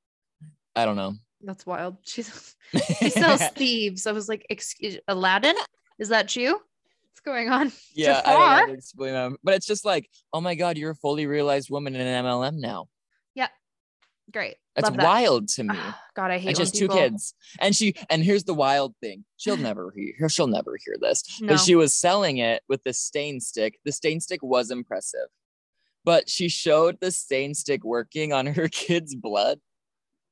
I 0.76 0.86
don't 0.86 0.96
know. 0.96 1.14
That's 1.44 1.66
wild. 1.66 1.98
She's 2.04 2.56
she 3.00 3.10
sells 3.10 3.42
thieves. 3.56 4.06
I 4.08 4.12
was 4.12 4.30
like, 4.30 4.46
excuse 4.50 4.98
Aladdin? 5.08 5.56
Is 6.00 6.10
that 6.10 6.36
you? 6.36 6.54
What's 6.54 7.20
going 7.26 7.50
on? 7.50 7.72
yeah, 7.94 8.22
I 8.26 8.32
don't 8.32 8.40
know 8.40 8.46
how 8.48 8.66
to 8.68 8.74
explain 8.74 9.14
that, 9.14 9.32
but 9.44 9.56
it's 9.56 9.66
just 9.66 9.84
like, 9.84 10.08
oh 10.34 10.40
my 10.42 10.54
god, 10.56 10.78
you're 10.78 10.92
a 10.92 10.96
fully 10.96 11.26
realized 11.26 11.70
woman 11.72 11.96
in 11.96 12.02
an 12.02 12.26
MLM 12.26 12.60
now. 12.60 12.88
Yeah. 13.36 13.48
Great. 14.32 14.56
That's 14.76 14.90
that. 14.90 15.04
wild 15.04 15.50
to 15.50 15.64
me. 15.64 15.76
Ah, 15.78 16.00
God, 16.16 16.32
I 16.32 16.38
hate 16.38 16.50
and 16.50 16.58
she 16.58 16.62
has 16.62 16.72
two 16.72 16.88
kids, 16.88 17.34
and 17.60 17.76
she 17.76 17.96
and 18.10 18.24
here's 18.24 18.46
the 18.46 18.54
wild 18.54 18.96
thing: 19.02 19.26
she'll 19.38 19.58
never 19.70 19.94
hear. 19.96 20.30
She'll 20.30 20.48
never 20.48 20.78
hear 20.84 20.96
this. 21.00 21.42
No. 21.42 21.54
But 21.54 21.60
she 21.60 21.76
was 21.76 21.94
selling 21.94 22.38
it 22.38 22.64
with 22.70 22.84
the 22.84 22.94
stain 22.94 23.40
stick. 23.42 23.80
The 23.86 23.92
stain 23.92 24.20
stick 24.22 24.42
was 24.42 24.72
impressive, 24.72 25.28
but 26.06 26.30
she 26.30 26.48
showed 26.48 27.00
the 27.02 27.12
stain 27.12 27.54
stick 27.54 27.84
working 27.84 28.32
on 28.34 28.46
her 28.48 28.68
kid's 28.72 29.16
blood. 29.16 29.60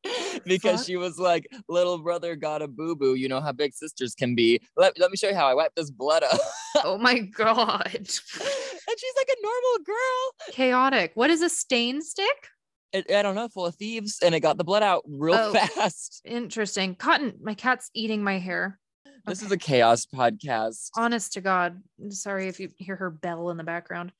Because 0.45 0.79
Fuck. 0.79 0.87
she 0.87 0.95
was 0.95 1.19
like, 1.19 1.47
little 1.67 1.97
brother 1.97 2.35
got 2.35 2.61
a 2.61 2.67
boo 2.67 2.95
boo. 2.95 3.15
You 3.15 3.27
know 3.27 3.41
how 3.41 3.51
big 3.51 3.73
sisters 3.73 4.15
can 4.15 4.35
be. 4.35 4.61
Let, 4.77 4.97
let 4.97 5.11
me 5.11 5.17
show 5.17 5.27
you 5.27 5.35
how 5.35 5.47
I 5.47 5.53
wipe 5.53 5.75
this 5.75 5.89
blood 5.91 6.23
up. 6.23 6.39
Oh 6.85 6.97
my 6.97 7.19
God. 7.19 7.89
and 7.93 8.07
she's 8.07 9.13
like 9.17 9.27
a 9.27 9.41
normal 9.41 9.85
girl. 9.85 10.53
Chaotic. 10.53 11.11
What 11.15 11.29
is 11.29 11.41
a 11.41 11.49
stain 11.49 12.01
stick? 12.01 12.47
It, 12.91 13.11
I 13.11 13.21
don't 13.21 13.35
know, 13.35 13.47
full 13.47 13.65
of 13.67 13.75
thieves, 13.75 14.19
and 14.23 14.33
it 14.33 14.39
got 14.39 14.57
the 14.57 14.63
blood 14.63 14.81
out 14.83 15.03
real 15.07 15.35
Oh. 15.35 15.53
fast. 15.53 16.21
Interesting. 16.25 16.95
Cotton, 16.95 17.35
my 17.41 17.53
cat's 17.53 17.89
eating 17.93 18.23
my 18.23 18.39
hair. 18.39 18.79
This 19.25 19.43
is 19.43 19.51
a 19.51 19.57
chaos 19.57 20.05
podcast. 20.07 20.89
honest 20.97 21.33
to 21.33 21.41
God. 21.41 21.81
I'm 22.01 22.09
Sorry 22.11 22.47
if 22.47 22.59
you 22.59 22.69
hear 22.77 22.95
her 22.95 23.11
bell 23.11 23.51
in 23.51 23.57
the 23.57 23.63
background, 23.63 24.11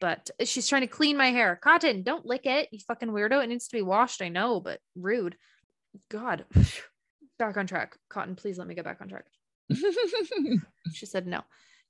but 0.00 0.30
she's 0.44 0.66
trying 0.66 0.80
to 0.80 0.86
clean 0.88 1.16
my 1.16 1.30
hair. 1.30 1.54
Cotton, 1.62 2.02
don't 2.02 2.26
lick 2.26 2.44
it, 2.46 2.68
you 2.72 2.80
fucking 2.88 3.10
weirdo. 3.10 3.42
It 3.44 3.48
needs 3.48 3.68
to 3.68 3.76
be 3.76 3.82
washed. 3.82 4.20
I 4.20 4.28
know, 4.30 4.58
but 4.58 4.80
rude. 4.96 5.36
God. 6.10 6.44
Back 7.38 7.56
on 7.56 7.68
track. 7.68 7.96
Cotton, 8.10 8.34
please 8.34 8.58
let 8.58 8.66
me 8.66 8.74
get 8.74 8.84
back 8.84 9.00
on 9.00 9.08
track. 9.08 9.26
She 10.92 11.06
said 11.06 11.26
no. 11.26 11.42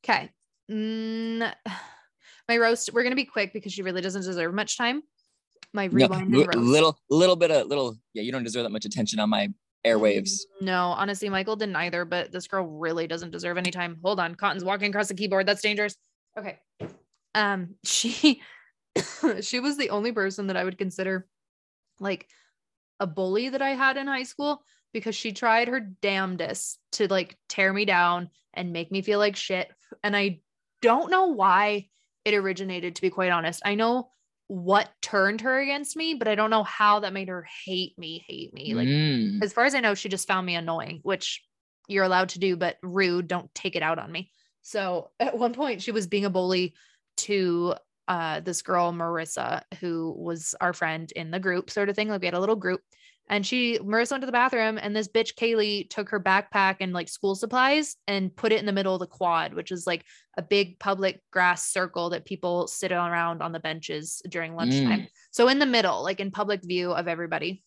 Okay. 0.05 0.31
Mm, 0.71 1.55
my 2.49 2.59
roast, 2.59 2.91
we're 2.93 3.03
going 3.03 3.13
to 3.13 3.17
be 3.17 3.25
quick 3.25 3.53
because 3.55 3.73
she 3.73 3.83
really 3.83 4.03
doesn't 4.03 4.23
deserve 4.23 4.53
much 4.53 4.77
time. 4.77 5.03
My 5.73 5.85
rewind 5.85 6.35
roast. 6.35 6.57
little, 6.57 6.99
little 7.11 7.37
bit 7.37 7.51
of 7.51 7.67
little. 7.67 7.97
Yeah, 8.15 8.23
you 8.23 8.33
don't 8.33 8.45
deserve 8.45 8.65
that 8.65 8.71
much 8.71 8.85
attention 8.85 9.21
on 9.21 9.29
my 9.29 9.49
airwaves. 9.87 10.41
No, 10.61 10.89
honestly, 10.89 11.29
Michael 11.29 11.57
didn't 11.57 11.77
either, 11.77 12.05
but 12.05 12.33
this 12.33 12.47
girl 12.47 12.67
really 12.67 13.07
doesn't 13.07 13.31
deserve 13.31 13.59
any 13.59 13.71
time. 13.71 13.99
Hold 14.03 14.21
on. 14.21 14.35
Cotton's 14.35 14.65
walking 14.65 14.91
across 14.91 15.09
the 15.09 15.15
keyboard. 15.15 15.47
That's 15.47 15.63
dangerous. 15.63 15.97
Okay. 16.39 16.59
Um, 17.35 17.75
she 17.85 18.41
she 19.41 19.61
was 19.61 19.77
the 19.77 19.91
only 19.91 20.13
person 20.13 20.49
that 20.49 20.57
I 20.57 20.65
would 20.65 20.79
consider 20.79 21.27
like 22.01 22.29
a 23.01 23.07
bully 23.07 23.51
that 23.51 23.63
I 23.63 23.71
had 23.71 23.97
in 23.97 24.07
high 24.07 24.25
school 24.25 24.63
because 24.93 25.15
she 25.15 25.33
tried 25.33 25.69
her 25.69 25.81
damnedest 25.81 26.79
to 26.93 27.09
like 27.09 27.37
tear 27.49 27.73
me 27.73 27.85
down 27.85 28.31
and 28.55 28.73
make 28.73 28.91
me 28.91 29.03
feel 29.03 29.19
like 29.19 29.37
shit. 29.37 29.71
And 30.03 30.17
I 30.17 30.41
don't 30.83 31.11
know 31.11 31.27
why 31.27 31.89
it 32.25 32.35
originated, 32.35 32.97
to 32.97 33.03
be 33.03 33.11
quite 33.11 33.31
honest. 33.31 33.63
I 33.65 33.75
know 33.75 34.11
what 34.49 34.89
turned 35.03 35.43
her 35.43 35.61
against 35.61 35.97
me, 35.97 36.15
but 36.15 36.27
I 36.27 36.35
don't 36.35 36.51
know 36.51 36.65
how 36.65 37.01
that 37.01 37.13
made 37.13 37.29
her 37.29 37.47
hate 37.65 37.97
me, 37.99 38.25
hate 38.27 38.53
me. 38.53 38.75
Like 38.75 38.89
Mm. 38.89 39.43
as 39.43 39.53
far 39.53 39.65
as 39.65 39.75
I 39.75 39.81
know, 39.81 39.95
she 39.95 40.09
just 40.09 40.27
found 40.27 40.47
me 40.47 40.55
annoying, 40.57 41.01
which 41.03 41.45
you're 41.87 42.05
allowed 42.05 42.31
to 42.31 42.39
do, 42.39 42.57
but 42.57 42.77
rude. 42.83 43.29
Don't 43.29 43.55
take 43.55 43.77
it 43.77 43.83
out 43.83 43.99
on 43.99 44.11
me. 44.11 44.31
So 44.63 45.11
at 45.21 45.39
one 45.39 45.55
point, 45.55 45.83
she 45.83 45.93
was 45.93 46.07
being 46.07 46.25
a 46.25 46.31
bully 46.31 46.75
to 47.19 47.75
uh, 48.09 48.41
this 48.41 48.63
girl, 48.63 48.93
Marissa, 48.93 49.63
who 49.81 50.15
was 50.17 50.55
our 50.61 50.73
friend 50.73 51.11
in 51.13 51.31
the 51.31 51.41
group, 51.41 51.71
sort 51.71 51.89
of 51.91 51.97
thing. 51.97 52.09
Like 52.09 52.21
we 52.23 52.27
had 52.27 52.35
a 52.35 52.41
little 52.41 52.57
group. 52.57 52.81
And 53.29 53.47
she, 53.47 53.79
Marissa 53.79 54.13
went 54.13 54.23
to 54.23 54.27
the 54.27 54.33
bathroom, 54.33 54.79
and 54.81 54.97
this 54.97 55.09
bitch, 55.09 55.35
Kaylee, 55.35 55.89
took 55.91 56.09
her 56.11 56.21
backpack 56.21 56.77
and 56.81 56.93
like 56.93 57.09
school 57.09 57.35
supplies 57.35 57.97
and 58.07 58.35
put 58.35 58.53
it 58.53 58.61
in 58.61 58.67
the 58.67 58.73
middle 58.73 58.95
of 58.95 59.01
the 59.01 59.07
quad, 59.07 59.55
which 59.55 59.71
is 59.71 59.87
like 59.87 60.05
a 60.37 60.43
big 60.43 60.79
public 60.79 61.21
grass 61.31 61.71
circle 61.71 62.11
that 62.11 62.25
people 62.25 62.67
sit 62.67 62.93
around 62.93 63.43
on 63.43 63.53
the 63.53 63.61
benches 63.61 64.23
during 64.29 64.55
lunchtime. 64.55 65.01
Mm. 65.01 65.09
So 65.31 65.49
in 65.49 65.59
the 65.59 65.67
middle, 65.67 66.03
like 66.03 66.21
in 66.21 66.31
public 66.31 66.63
view 66.63 66.93
of 66.93 67.07
everybody 67.07 67.63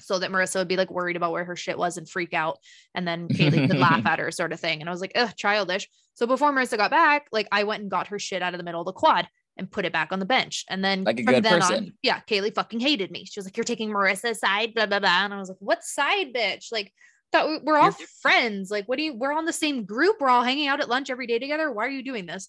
so 0.00 0.18
that 0.18 0.30
Marissa 0.30 0.56
would 0.56 0.68
be 0.68 0.76
like 0.76 0.90
worried 0.90 1.16
about 1.16 1.32
where 1.32 1.44
her 1.44 1.56
shit 1.56 1.78
was 1.78 1.96
and 1.96 2.08
freak 2.08 2.32
out. 2.32 2.58
And 2.94 3.06
then 3.06 3.28
Kaylee 3.28 3.68
could 3.68 3.78
laugh 3.78 4.02
at 4.06 4.18
her, 4.18 4.30
sort 4.30 4.52
of 4.52 4.60
thing. 4.60 4.80
And 4.80 4.88
I 4.88 4.92
was 4.92 5.00
like, 5.00 5.12
ugh, 5.14 5.32
childish. 5.36 5.88
So 6.14 6.26
before 6.26 6.52
Marissa 6.52 6.76
got 6.76 6.90
back, 6.90 7.26
like 7.32 7.48
I 7.50 7.64
went 7.64 7.82
and 7.82 7.90
got 7.90 8.08
her 8.08 8.18
shit 8.18 8.42
out 8.42 8.54
of 8.54 8.58
the 8.58 8.64
middle 8.64 8.80
of 8.80 8.86
the 8.86 8.92
quad 8.92 9.28
and 9.60 9.70
put 9.70 9.84
it 9.84 9.92
back 9.92 10.10
on 10.10 10.18
the 10.18 10.26
bench. 10.26 10.64
And 10.68 10.82
then 10.82 11.04
Like 11.04 11.20
a 11.20 11.22
from 11.22 11.34
good 11.34 11.44
then 11.44 11.60
person. 11.60 11.76
on, 11.76 11.92
yeah, 12.02 12.18
Kaylee 12.28 12.52
fucking 12.54 12.80
hated 12.80 13.12
me. 13.12 13.24
She 13.26 13.38
was 13.38 13.46
like, 13.46 13.56
You're 13.56 13.62
taking 13.64 13.90
Marissa's 13.90 14.40
side, 14.40 14.74
blah, 14.74 14.86
blah, 14.86 14.98
blah. 14.98 15.24
And 15.24 15.32
I 15.32 15.38
was 15.38 15.48
like, 15.50 15.58
What 15.60 15.84
side, 15.84 16.32
bitch? 16.34 16.72
Like, 16.72 16.92
Thought 17.32 17.46
we- 17.48 17.58
we're 17.62 17.76
all 17.76 17.92
You're- 17.92 18.06
friends. 18.22 18.72
Like, 18.72 18.86
what 18.88 18.96
do 18.98 19.04
you? 19.04 19.14
We're 19.14 19.32
on 19.32 19.44
the 19.44 19.52
same 19.52 19.84
group. 19.84 20.16
We're 20.18 20.30
all 20.30 20.42
hanging 20.42 20.66
out 20.66 20.80
at 20.80 20.88
lunch 20.88 21.10
every 21.10 21.28
day 21.28 21.38
together. 21.38 21.70
Why 21.70 21.86
are 21.86 21.90
you 21.90 22.02
doing 22.02 22.26
this? 22.26 22.48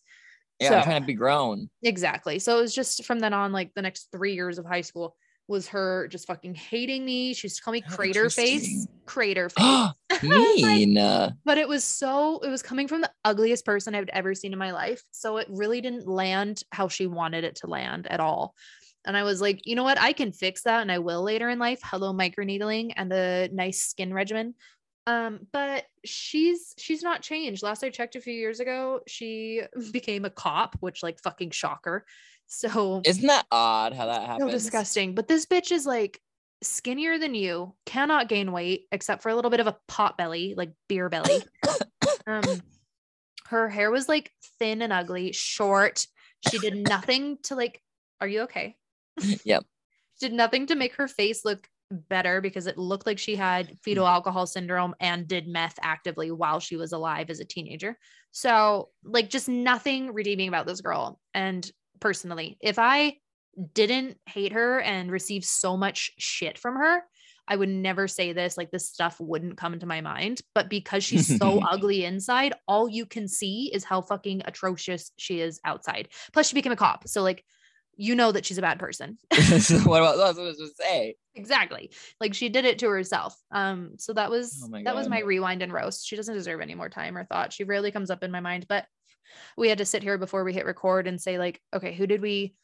Yeah, 0.60 0.69
So- 0.69 0.76
I'm 0.78 0.84
trying 0.86 1.02
to 1.02 1.06
be 1.08 1.13
grown. 1.13 1.69
Exactly. 1.84 2.39
So 2.39 2.58
it 2.58 2.62
was 2.62 2.74
just 2.74 3.04
from 3.06 3.19
then 3.19 3.34
on, 3.34 3.52
like 3.52 3.74
the 3.76 3.84
next 3.84 4.08
three 4.12 4.34
years 4.34 4.58
of 4.58 4.65
high 4.65 4.82
school 4.82 5.15
was 5.52 5.68
her 5.68 6.08
just 6.08 6.26
fucking 6.26 6.56
hating 6.56 7.06
me. 7.06 7.34
She 7.34 7.46
used 7.46 7.58
to 7.58 7.64
call 7.64 7.74
me 7.74 7.84
Oh, 7.88 7.96
crater 7.96 8.30
face, 8.30 8.88
crater 9.06 9.50
face. 9.50 9.92
mean. 10.24 10.98
uh, 10.98 11.32
but 11.46 11.58
it 11.58 11.68
was 11.68 11.84
so 11.84 12.40
it 12.40 12.50
was 12.50 12.64
coming 12.64 12.88
from 12.88 13.02
the 13.02 13.12
ugliest 13.24 13.66
person 13.66 13.94
I've 13.94 14.10
ever 14.10 14.34
seen 14.34 14.54
in 14.54 14.60
my 14.60 14.72
life. 14.72 15.04
So 15.12 15.38
it 15.38 15.48
really 15.50 15.82
didn't 15.82 16.08
land 16.08 16.64
how 16.72 16.88
she 16.88 17.06
wanted 17.06 17.44
it 17.44 17.58
to 17.58 17.68
land 17.68 18.08
at 18.08 18.20
all. 18.20 18.56
And 19.06 19.18
I 19.18 19.24
was 19.24 19.42
like, 19.42 19.62
you 19.66 19.76
know 19.76 19.84
what? 19.84 20.00
I 20.00 20.14
can 20.14 20.32
fix 20.32 20.64
that 20.64 20.82
and 20.82 20.92
I 20.92 21.00
will 21.00 21.24
later 21.24 21.50
in 21.50 21.60
life. 21.60 21.80
Hello, 21.84 22.14
microneedling 22.14 22.94
and 22.96 23.12
a 23.12 23.50
nice 23.52 23.82
skin 23.82 24.14
regimen. 24.14 24.56
Um, 25.08 25.48
but 25.52 25.86
she's 26.06 26.76
she's 26.78 27.02
not 27.02 27.22
changed. 27.22 27.64
Last 27.64 27.84
I 27.84 27.90
checked 27.90 28.16
a 28.16 28.22
few 28.22 28.34
years 28.34 28.60
ago, 28.60 29.02
she 29.08 29.64
became 29.92 30.26
a 30.26 30.30
cop, 30.30 30.76
which 30.80 31.04
like 31.04 31.20
fucking 31.22 31.52
shocker. 31.52 32.06
So 32.54 33.02
isn't 33.06 33.28
that 33.28 33.46
odd 33.50 33.94
how 33.94 34.08
that 34.08 34.24
so 34.24 34.28
happens? 34.28 34.52
disgusting. 34.52 35.16
But 35.16 35.30
this 35.30 35.46
bitch 35.46 35.72
is 35.72 35.86
like 35.86 36.20
skinnier 36.62 37.18
than 37.18 37.34
you, 37.34 37.74
cannot 37.86 38.28
gain 38.28 38.52
weight 38.52 38.88
except 38.92 39.24
for 39.24 39.30
a 39.30 39.36
little 39.36 39.50
bit 39.50 39.62
of 39.62 39.68
a 39.68 39.78
pot 39.88 40.18
belly, 40.18 40.54
like 40.58 40.74
beer 40.90 41.08
belly. 41.08 41.42
um, 42.28 42.44
her 43.46 43.70
hair 43.70 43.90
was 43.90 44.10
like 44.10 44.32
thin 44.60 44.82
and 44.82 44.92
ugly, 44.92 45.32
short. 45.32 46.06
She 46.50 46.60
did 46.60 46.76
nothing 46.90 47.38
to 47.44 47.56
like. 47.56 47.82
Are 48.20 48.28
you 48.28 48.42
okay? 48.42 48.76
Yep. 49.46 49.64
She 50.20 50.28
did 50.28 50.34
nothing 50.34 50.68
to 50.68 50.76
make 50.76 50.96
her 50.96 51.08
face 51.08 51.46
look 51.46 51.70
better 51.90 52.42
because 52.42 52.68
it 52.68 52.78
looked 52.78 53.06
like 53.06 53.18
she 53.18 53.38
had 53.38 53.78
fetal 53.82 54.06
alcohol 54.08 54.46
syndrome 54.46 54.94
and 55.00 55.26
did 55.26 55.48
meth 55.48 55.80
actively 55.82 56.32
while 56.32 56.60
she 56.60 56.76
was 56.76 56.92
alive 56.92 57.30
as 57.30 57.40
a 57.40 57.46
teenager. 57.46 57.98
So, 58.32 58.90
like, 59.06 59.30
just 59.30 59.48
nothing 59.48 60.14
redeeming 60.14 60.50
about 60.50 60.68
this 60.68 60.82
girl. 60.82 61.20
And 61.34 61.70
personally, 62.02 62.58
if 62.60 62.78
I 62.78 63.18
didn't 63.74 64.18
hate 64.26 64.52
her 64.54 64.82
and 64.82 65.12
receive 65.12 65.46
so 65.46 65.78
much 65.78 66.12
shit 66.18 66.58
from 66.58 66.76
her, 66.76 67.04
I 67.48 67.56
would 67.56 67.70
never 67.70 68.08
say 68.08 68.34
this. 68.34 68.58
Like, 68.58 68.72
this 68.72 68.88
stuff 68.88 69.20
wouldn't 69.20 69.58
come 69.58 69.74
into 69.74 69.86
my 69.86 70.02
mind. 70.02 70.42
But 70.54 70.70
because 70.70 71.04
she's 71.04 71.38
so 71.38 71.60
ugly 71.70 72.06
inside, 72.06 72.54
all 72.68 72.88
you 72.88 73.06
can 73.06 73.28
see 73.28 73.72
is 73.74 73.84
how 73.84 74.02
fucking 74.02 74.44
atrocious 74.46 75.12
she 75.18 75.40
is 75.40 75.60
outside. 75.66 76.10
Plus, 76.34 76.48
she 76.48 76.56
became 76.56 76.72
a 76.72 76.78
cop. 76.78 77.08
So, 77.08 77.24
like, 77.24 77.44
you 77.98 78.16
know 78.16 78.32
that 78.32 78.46
she's 78.46 78.58
a 78.58 78.62
bad 78.62 78.80
person. 78.80 79.18
So 79.60 79.78
what 79.80 80.02
about 80.02 80.18
that's 80.18 80.38
what 80.38 80.46
I 80.46 80.48
was 80.48 80.58
gonna 80.58 80.72
say? 80.80 81.16
exactly. 81.36 81.92
Like 82.20 82.34
she 82.34 82.50
did 82.50 82.66
it 82.66 82.80
to 82.80 82.90
herself. 82.90 83.36
Um, 83.52 83.92
so 83.98 84.14
that 84.14 84.30
was 84.32 84.68
Oh 84.74 84.84
that 84.84 84.96
was 84.96 85.08
my 85.08 85.20
rewind 85.20 85.62
and 85.62 85.72
roast. 85.72 86.08
She 86.08 86.16
doesn't 86.16 86.34
deserve 86.34 86.62
any 86.62 86.74
more 86.74 86.90
time 86.90 87.18
or 87.18 87.26
thought. 87.26 87.54
She 87.54 87.64
rarely 87.64 87.92
comes 87.92 88.10
up 88.10 88.24
in 88.24 88.32
my 88.32 88.40
mind, 88.40 88.66
but 88.68 88.86
we 89.58 89.70
had 89.70 89.78
to 89.80 89.86
sit 89.86 90.04
here 90.04 90.17
before 90.17 90.44
we 90.44 90.54
hit 90.54 90.65
record 90.65 91.08
and 91.08 91.22
say, 91.22 91.38
like, 91.38 91.62
okay, 91.74 91.94
who 91.94 92.08
did 92.08 92.22
we 92.22 92.56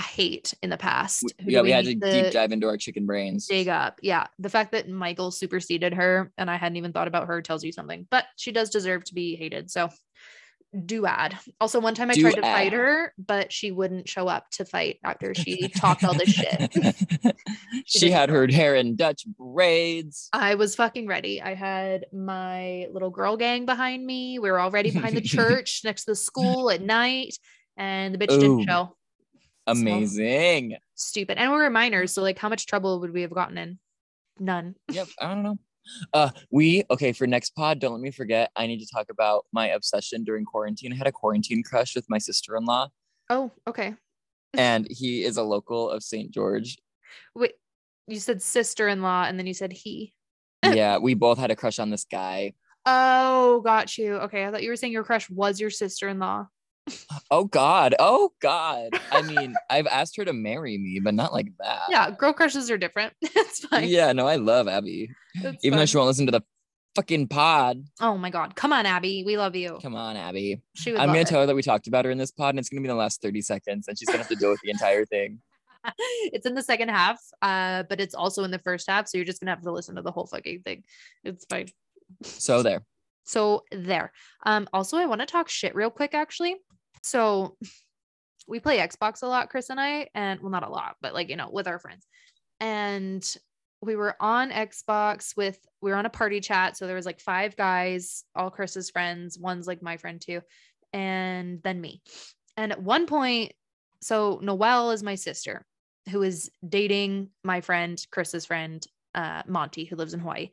hate 0.00 0.54
in 0.62 0.70
the 0.70 0.76
past? 0.76 1.32
Who 1.40 1.50
yeah, 1.50 1.58
do 1.58 1.64
we 1.64 1.70
had 1.70 1.84
to 1.84 1.94
deep 1.94 2.32
dive 2.32 2.52
into 2.52 2.66
our 2.66 2.76
chicken 2.76 3.06
brains. 3.06 3.46
dig 3.46 3.68
up. 3.68 3.98
Yeah. 4.02 4.26
The 4.38 4.48
fact 4.48 4.72
that 4.72 4.88
Michael 4.88 5.30
superseded 5.30 5.92
her 5.94 6.32
and 6.38 6.50
I 6.50 6.56
hadn't 6.56 6.76
even 6.76 6.92
thought 6.92 7.08
about 7.08 7.26
her 7.26 7.42
tells 7.42 7.62
you 7.62 7.72
something, 7.72 8.06
but 8.10 8.24
she 8.36 8.52
does 8.52 8.70
deserve 8.70 9.04
to 9.04 9.14
be 9.14 9.36
hated. 9.36 9.70
So 9.70 9.90
do 10.86 11.06
add. 11.06 11.38
Also, 11.60 11.80
one 11.80 11.94
time 11.94 12.10
I 12.10 12.14
tried 12.14 12.34
to 12.34 12.40
fight 12.40 12.72
her, 12.72 13.12
but 13.18 13.52
she 13.52 13.70
wouldn't 13.70 14.08
show 14.08 14.26
up 14.26 14.48
to 14.52 14.64
fight 14.64 14.98
after 15.04 15.34
she 15.42 15.68
talked 15.68 16.04
all 16.04 16.14
this 16.14 16.30
shit. 16.30 16.74
she 17.84 18.00
didn't 18.00 18.12
had 18.12 18.30
her 18.30 18.46
hair 18.46 18.74
in 18.74 18.96
Dutch 18.96 19.26
braids. 19.26 20.28
I 20.32 20.54
was 20.54 20.74
fucking 20.74 21.06
ready. 21.06 21.42
I 21.42 21.54
had 21.54 22.06
my 22.12 22.86
little 22.90 23.10
girl 23.10 23.36
gang 23.36 23.66
behind 23.66 24.04
me. 24.04 24.38
We 24.38 24.50
were 24.50 24.60
already 24.60 24.90
behind 24.90 25.16
the 25.16 25.20
church 25.22 25.82
next 25.84 26.04
to 26.04 26.12
the 26.12 26.16
school 26.16 26.70
at 26.70 26.80
night, 26.80 27.36
and 27.76 28.14
the 28.14 28.18
bitch 28.18 28.32
Ooh. 28.32 28.40
didn't 28.40 28.66
show. 28.66 28.96
Amazing. 29.66 30.76
Stupid. 30.94 31.38
And 31.38 31.50
we 31.50 31.56
were 31.56 31.70
minors. 31.70 32.12
So, 32.12 32.22
like, 32.22 32.38
how 32.38 32.48
much 32.48 32.66
trouble 32.66 33.00
would 33.00 33.12
we 33.12 33.22
have 33.22 33.30
gotten 33.30 33.58
in? 33.58 33.78
None. 34.38 34.74
Yep. 34.90 35.08
I 35.20 35.28
don't 35.28 35.42
know. 35.42 35.58
Uh, 36.12 36.30
we 36.50 36.84
okay 36.90 37.12
for 37.12 37.26
next 37.26 37.50
pod. 37.50 37.78
Don't 37.78 37.92
let 37.92 38.00
me 38.00 38.10
forget. 38.10 38.50
I 38.56 38.66
need 38.66 38.78
to 38.80 38.86
talk 38.92 39.06
about 39.10 39.46
my 39.52 39.68
obsession 39.68 40.24
during 40.24 40.44
quarantine. 40.44 40.92
I 40.92 40.96
had 40.96 41.06
a 41.06 41.12
quarantine 41.12 41.62
crush 41.62 41.94
with 41.96 42.06
my 42.08 42.18
sister-in-law, 42.18 42.88
Oh, 43.30 43.50
okay. 43.68 43.94
and 44.54 44.86
he 44.90 45.24
is 45.24 45.36
a 45.36 45.42
local 45.42 45.90
of 45.90 46.02
St. 46.02 46.30
George. 46.30 46.78
Wait, 47.34 47.52
you 48.06 48.18
said 48.18 48.40
sister 48.42 48.88
in 48.88 49.02
law 49.02 49.24
and 49.24 49.38
then 49.38 49.46
you 49.46 49.54
said 49.54 49.72
he. 49.72 50.12
yeah, 50.64 50.98
we 50.98 51.14
both 51.14 51.38
had 51.38 51.50
a 51.50 51.56
crush 51.56 51.78
on 51.78 51.90
this 51.90 52.04
guy. 52.04 52.54
Oh, 52.86 53.60
got 53.64 53.96
you. 53.98 54.14
Okay. 54.16 54.44
I 54.44 54.50
thought 54.50 54.62
you 54.62 54.70
were 54.70 54.76
saying 54.76 54.92
your 54.92 55.04
crush 55.04 55.28
was 55.30 55.60
your 55.60 55.70
sister 55.70 56.08
in 56.08 56.18
law. 56.18 56.46
Oh 57.30 57.44
God. 57.44 57.94
Oh 57.98 58.32
God. 58.40 58.90
I 59.10 59.22
mean, 59.22 59.54
I've 59.70 59.86
asked 59.86 60.16
her 60.16 60.24
to 60.24 60.32
marry 60.32 60.78
me, 60.78 61.00
but 61.02 61.14
not 61.14 61.32
like 61.32 61.48
that. 61.58 61.82
Yeah. 61.88 62.10
Girl 62.10 62.32
crushes 62.32 62.70
are 62.70 62.78
different. 62.78 63.12
it's 63.22 63.64
fine. 63.64 63.88
Yeah. 63.88 64.12
No, 64.12 64.26
I 64.26 64.36
love 64.36 64.68
Abby, 64.68 65.10
even 65.62 65.78
though 65.78 65.86
she 65.86 65.96
won't 65.96 66.08
listen 66.08 66.26
to 66.26 66.32
the 66.32 66.42
fucking 66.94 67.28
pod. 67.28 67.84
Oh 68.00 68.16
my 68.18 68.30
God. 68.30 68.54
Come 68.54 68.72
on, 68.72 68.86
Abby. 68.86 69.22
We 69.24 69.36
love 69.36 69.56
you. 69.56 69.78
Come 69.82 69.94
on, 69.94 70.16
Abby. 70.16 70.60
She 70.74 70.92
would 70.92 71.00
I'm 71.00 71.08
love 71.08 71.14
gonna 71.14 71.20
it. 71.20 71.26
tell 71.28 71.40
her 71.40 71.46
that 71.46 71.54
we 71.54 71.62
talked 71.62 71.86
about 71.86 72.04
her 72.04 72.10
in 72.10 72.18
this 72.18 72.30
pod, 72.30 72.50
and 72.50 72.58
it's 72.58 72.68
gonna 72.68 72.82
be 72.82 72.88
the 72.88 72.94
last 72.94 73.22
30 73.22 73.42
seconds, 73.42 73.88
and 73.88 73.98
she's 73.98 74.08
gonna 74.08 74.18
have 74.18 74.28
to 74.28 74.36
deal 74.36 74.50
with 74.50 74.60
the 74.62 74.70
entire 74.70 75.04
thing. 75.04 75.40
it's 75.98 76.46
in 76.46 76.54
the 76.54 76.62
second 76.62 76.90
half, 76.90 77.20
uh, 77.42 77.82
but 77.88 78.00
it's 78.00 78.14
also 78.14 78.44
in 78.44 78.50
the 78.50 78.58
first 78.58 78.88
half. 78.88 79.08
So 79.08 79.18
you're 79.18 79.24
just 79.24 79.40
gonna 79.40 79.52
have 79.52 79.62
to 79.62 79.72
listen 79.72 79.96
to 79.96 80.02
the 80.02 80.12
whole 80.12 80.26
fucking 80.26 80.62
thing. 80.62 80.84
It's 81.24 81.44
fine. 81.46 81.68
So 82.22 82.62
there. 82.62 82.82
So 83.24 83.64
there. 83.72 84.12
Um, 84.44 84.68
also 84.72 84.96
I 84.96 85.06
want 85.06 85.20
to 85.20 85.26
talk 85.26 85.48
shit 85.48 85.74
real 85.74 85.90
quick, 85.90 86.14
actually. 86.14 86.56
So 87.02 87.56
we 88.48 88.60
play 88.60 88.78
Xbox 88.78 89.22
a 89.22 89.26
lot, 89.26 89.50
Chris 89.50 89.70
and 89.70 89.80
I, 89.80 90.08
and 90.14 90.40
well, 90.40 90.50
not 90.50 90.66
a 90.66 90.70
lot, 90.70 90.96
but 91.00 91.14
like, 91.14 91.28
you 91.28 91.36
know, 91.36 91.50
with 91.50 91.68
our 91.68 91.78
friends. 91.78 92.06
And 92.60 93.24
we 93.80 93.96
were 93.96 94.16
on 94.20 94.50
Xbox 94.50 95.36
with 95.36 95.58
we 95.80 95.90
were 95.90 95.96
on 95.96 96.06
a 96.06 96.10
party 96.10 96.40
chat. 96.40 96.76
So 96.76 96.86
there 96.86 96.96
was 96.96 97.06
like 97.06 97.20
five 97.20 97.56
guys, 97.56 98.24
all 98.34 98.50
Chris's 98.50 98.90
friends. 98.90 99.38
One's 99.38 99.66
like 99.66 99.82
my 99.82 99.96
friend 99.96 100.20
too, 100.20 100.40
and 100.92 101.60
then 101.62 101.80
me. 101.80 102.02
And 102.56 102.70
at 102.72 102.82
one 102.82 103.06
point, 103.06 103.52
so 104.00 104.38
Noelle 104.42 104.92
is 104.92 105.02
my 105.02 105.16
sister, 105.16 105.66
who 106.10 106.22
is 106.22 106.50
dating 106.66 107.30
my 107.42 107.60
friend, 107.60 108.04
Chris's 108.10 108.46
friend, 108.46 108.84
uh, 109.14 109.42
Monty, 109.46 109.84
who 109.84 109.96
lives 109.96 110.14
in 110.14 110.20
Hawaii. 110.20 110.50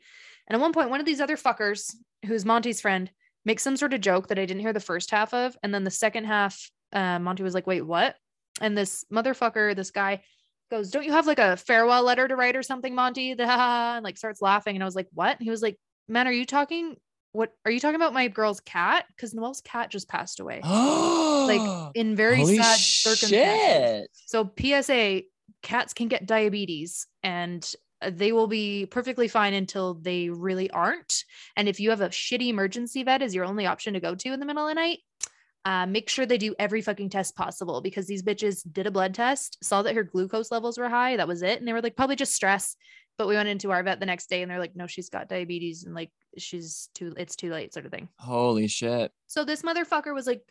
And 0.47 0.55
at 0.55 0.61
one 0.61 0.73
point, 0.73 0.89
one 0.89 0.99
of 0.99 1.05
these 1.05 1.21
other 1.21 1.37
fuckers, 1.37 1.93
who's 2.25 2.45
Monty's 2.45 2.81
friend, 2.81 3.11
makes 3.49 3.63
some 3.63 3.75
sort 3.75 3.95
of 3.95 4.01
joke 4.01 4.27
that 4.27 4.37
I 4.37 4.45
didn't 4.45 4.61
hear 4.61 4.73
the 4.73 4.79
first 4.79 5.09
half 5.09 5.33
of. 5.33 5.57
And 5.63 5.73
then 5.73 5.83
the 5.83 5.89
second 5.89 6.25
half, 6.25 6.69
uh, 6.93 7.17
Monty 7.17 7.41
was 7.41 7.55
like, 7.55 7.65
wait, 7.65 7.81
what? 7.81 8.15
And 8.61 8.77
this 8.77 9.05
motherfucker, 9.11 9.75
this 9.75 9.89
guy 9.89 10.21
goes, 10.69 10.91
Don't 10.91 11.03
you 11.03 11.13
have 11.13 11.25
like 11.25 11.39
a 11.39 11.57
farewell 11.57 12.03
letter 12.03 12.27
to 12.27 12.35
write 12.35 12.55
or 12.55 12.61
something, 12.61 12.93
Monty? 12.93 13.31
and 13.39 14.03
like 14.03 14.19
starts 14.19 14.39
laughing. 14.39 14.75
And 14.75 14.83
I 14.83 14.85
was 14.85 14.95
like, 14.95 15.07
What? 15.13 15.35
And 15.35 15.43
he 15.43 15.49
was 15.49 15.63
like, 15.63 15.77
Man, 16.07 16.27
are 16.27 16.31
you 16.31 16.45
talking? 16.45 16.95
What 17.31 17.51
are 17.65 17.71
you 17.71 17.79
talking 17.79 17.95
about 17.95 18.13
my 18.13 18.27
girl's 18.27 18.59
cat? 18.59 19.05
Because 19.15 19.33
Noelle's 19.33 19.61
cat 19.61 19.89
just 19.89 20.07
passed 20.07 20.39
away 20.39 20.61
like 20.63 21.91
in 21.95 22.15
very 22.15 22.37
Holy 22.37 22.57
sad 22.57 22.77
circumstances. 22.77 23.29
shit. 23.31 24.09
So 24.13 24.51
PSA, 24.59 25.23
cats 25.63 25.95
can 25.95 26.07
get 26.07 26.27
diabetes 26.27 27.07
and 27.23 27.65
they 28.07 28.31
will 28.31 28.47
be 28.47 28.85
perfectly 28.85 29.27
fine 29.27 29.53
until 29.53 29.95
they 29.95 30.29
really 30.29 30.69
aren't. 30.71 31.23
And 31.55 31.67
if 31.67 31.79
you 31.79 31.89
have 31.89 32.01
a 32.01 32.09
shitty 32.09 32.47
emergency 32.47 33.03
vet 33.03 33.21
as 33.21 33.35
your 33.35 33.45
only 33.45 33.65
option 33.65 33.93
to 33.93 33.99
go 33.99 34.15
to 34.15 34.33
in 34.33 34.39
the 34.39 34.45
middle 34.45 34.67
of 34.67 34.69
the 34.69 34.75
night, 34.75 34.99
uh, 35.65 35.85
make 35.85 36.09
sure 36.09 36.25
they 36.25 36.37
do 36.37 36.55
every 36.57 36.81
fucking 36.81 37.09
test 37.09 37.35
possible 37.35 37.81
because 37.81 38.07
these 38.07 38.23
bitches 38.23 38.61
did 38.71 38.87
a 38.87 38.91
blood 38.91 39.13
test, 39.13 39.57
saw 39.61 39.81
that 39.81 39.95
her 39.95 40.03
glucose 40.03 40.51
levels 40.51 40.77
were 40.77 40.87
high. 40.89 41.17
That 41.17 41.27
was 41.27 41.41
it. 41.41 41.59
And 41.59 41.67
they 41.67 41.73
were 41.73 41.81
like, 41.81 41.97
probably 41.97 42.15
just 42.15 42.33
stress. 42.33 42.75
But 43.17 43.27
we 43.27 43.35
went 43.35 43.49
into 43.49 43.71
our 43.71 43.83
vet 43.83 43.99
the 43.99 44.05
next 44.05 44.29
day 44.29 44.41
and 44.41 44.49
they're 44.49 44.59
like, 44.59 44.77
no, 44.77 44.87
she's 44.87 45.09
got 45.09 45.27
diabetes 45.27 45.83
and 45.83 45.93
like 45.93 46.11
she's 46.37 46.89
too, 46.95 47.13
it's 47.17 47.35
too 47.35 47.51
late, 47.51 47.73
sort 47.73 47.85
of 47.85 47.91
thing. 47.91 48.07
Holy 48.17 48.67
shit. 48.67 49.11
So 49.27 49.43
this 49.43 49.61
motherfucker 49.61 50.13
was 50.13 50.25
like 50.25 50.41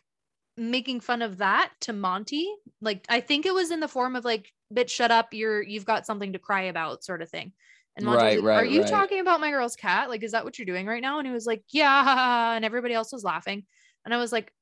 making 0.55 0.99
fun 0.99 1.23
of 1.23 1.39
that 1.39 1.71
to 1.81 1.93
Monty. 1.93 2.47
Like 2.79 3.05
I 3.09 3.21
think 3.21 3.47
it 3.47 3.53
was 3.55 3.71
in 3.71 3.79
the 3.79 3.87
form 3.87 4.15
of 4.15 4.23
like, 4.23 4.53
bitch, 4.73 4.89
shut 4.89 5.11
up. 5.11 5.33
You're 5.33 5.61
you've 5.61 5.85
got 5.85 6.05
something 6.05 6.33
to 6.33 6.39
cry 6.39 6.63
about, 6.63 7.03
sort 7.03 7.21
of 7.21 7.29
thing. 7.29 7.53
And 7.95 8.05
Monty 8.05 8.23
Right, 8.23 8.35
was 8.41 8.43
like, 8.45 8.61
Are 8.61 8.65
you 8.65 8.81
right. 8.81 8.89
talking 8.89 9.19
about 9.19 9.41
my 9.41 9.51
girl's 9.51 9.75
cat? 9.75 10.09
Like, 10.09 10.23
is 10.23 10.31
that 10.31 10.45
what 10.45 10.57
you're 10.57 10.65
doing 10.65 10.85
right 10.85 11.01
now? 11.01 11.19
And 11.19 11.27
he 11.27 11.33
was 11.33 11.45
like, 11.45 11.63
Yeah. 11.69 12.55
And 12.55 12.63
everybody 12.63 12.93
else 12.93 13.11
was 13.11 13.23
laughing. 13.23 13.65
And 14.05 14.13
I 14.13 14.17
was 14.17 14.31
like, 14.31 14.53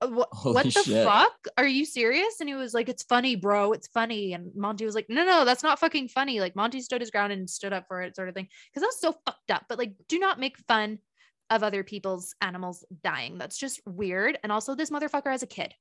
"Uh, 0.00 0.08
what, 0.08 0.28
what 0.42 0.64
the 0.64 0.82
shit. 0.82 1.04
fuck? 1.06 1.32
Are 1.56 1.66
you 1.66 1.84
serious? 1.84 2.40
And 2.40 2.48
he 2.48 2.54
was 2.56 2.74
like, 2.74 2.88
It's 2.88 3.04
funny, 3.04 3.36
bro. 3.36 3.72
It's 3.72 3.86
funny. 3.88 4.32
And 4.32 4.50
Monty 4.56 4.84
was 4.84 4.94
like, 4.94 5.06
No, 5.08 5.24
no, 5.24 5.44
that's 5.44 5.62
not 5.62 5.78
fucking 5.78 6.08
funny. 6.08 6.40
Like 6.40 6.56
Monty 6.56 6.80
stood 6.80 7.00
his 7.00 7.10
ground 7.10 7.32
and 7.32 7.48
stood 7.48 7.72
up 7.72 7.86
for 7.86 8.02
it, 8.02 8.16
sort 8.16 8.28
of 8.28 8.34
thing. 8.34 8.48
Cause 8.74 8.80
that 8.80 8.88
was 8.88 9.00
so 9.00 9.14
fucked 9.24 9.50
up. 9.50 9.66
But 9.68 9.78
like, 9.78 9.94
do 10.08 10.18
not 10.18 10.40
make 10.40 10.58
fun 10.66 10.98
of 11.50 11.62
other 11.62 11.84
people's 11.84 12.34
animals 12.40 12.84
dying. 13.04 13.38
That's 13.38 13.58
just 13.58 13.80
weird. 13.86 14.38
And 14.42 14.50
also, 14.50 14.74
this 14.74 14.90
motherfucker 14.90 15.30
has 15.30 15.44
a 15.44 15.46
kid. 15.46 15.72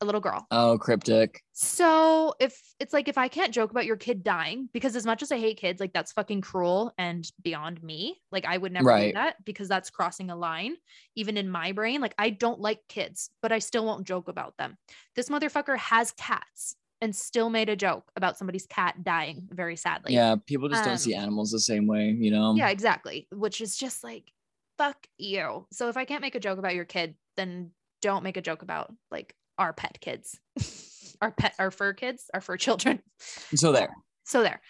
A 0.00 0.04
little 0.06 0.20
girl. 0.20 0.46
Oh, 0.50 0.78
cryptic. 0.78 1.42
So 1.52 2.34
if 2.40 2.58
it's 2.80 2.92
like 2.92 3.08
if 3.08 3.18
I 3.18 3.28
can't 3.28 3.52
joke 3.52 3.70
about 3.70 3.84
your 3.84 3.96
kid 3.96 4.22
dying, 4.22 4.68
because 4.72 4.96
as 4.96 5.04
much 5.04 5.22
as 5.22 5.30
I 5.30 5.38
hate 5.38 5.58
kids, 5.58 5.80
like 5.80 5.92
that's 5.92 6.12
fucking 6.12 6.40
cruel 6.40 6.92
and 6.98 7.30
beyond 7.42 7.82
me. 7.82 8.20
Like 8.32 8.46
I 8.46 8.56
would 8.56 8.72
never 8.72 8.86
Right. 8.88 9.08
do 9.08 9.12
that 9.14 9.44
because 9.44 9.68
that's 9.68 9.90
crossing 9.90 10.30
a 10.30 10.36
line, 10.36 10.76
even 11.16 11.36
in 11.36 11.48
my 11.50 11.72
brain. 11.72 12.00
Like 12.00 12.14
I 12.18 12.30
don't 12.30 12.60
like 12.60 12.80
kids, 12.88 13.30
but 13.42 13.52
I 13.52 13.58
still 13.58 13.84
won't 13.84 14.06
joke 14.06 14.28
about 14.28 14.56
them. 14.56 14.76
This 15.16 15.28
motherfucker 15.28 15.76
has 15.76 16.12
cats 16.12 16.76
and 17.02 17.14
still 17.16 17.48
made 17.50 17.68
a 17.68 17.76
joke 17.76 18.10
about 18.16 18.36
somebody's 18.36 18.66
cat 18.66 19.02
dying 19.02 19.48
very 19.50 19.76
sadly. 19.76 20.12
yeah, 20.14 20.36
people 20.46 20.68
just 20.68 20.84
don't 20.84 20.98
see 20.98 21.14
um, 21.14 21.22
animals 21.22 21.50
the 21.50 21.58
same 21.60 21.86
way, 21.86 22.10
you 22.10 22.30
know? 22.30 22.54
Yeah, 22.54 22.68
exactly. 22.68 23.26
Which 23.32 23.62
is 23.62 23.74
just 23.76 24.04
like, 24.04 24.30
fuck 24.76 25.06
you. 25.16 25.66
So 25.72 25.88
if 25.88 25.96
I 25.96 26.04
can't 26.04 26.20
make 26.20 26.34
a 26.34 26.40
joke 26.40 26.58
about 26.58 26.74
your 26.74 26.84
kid, 26.84 27.14
then 27.36 27.70
don't 28.02 28.22
make 28.22 28.36
a 28.36 28.42
joke 28.42 28.60
about 28.62 28.92
like 29.10 29.34
our 29.60 29.72
pet 29.72 29.98
kids, 30.00 30.40
our 31.22 31.30
pet, 31.30 31.54
our 31.58 31.70
fur 31.70 31.92
kids, 31.92 32.24
our 32.34 32.40
fur 32.40 32.56
children. 32.56 33.00
So 33.54 33.70
there. 33.72 33.90
So 34.24 34.42
there. 34.42 34.60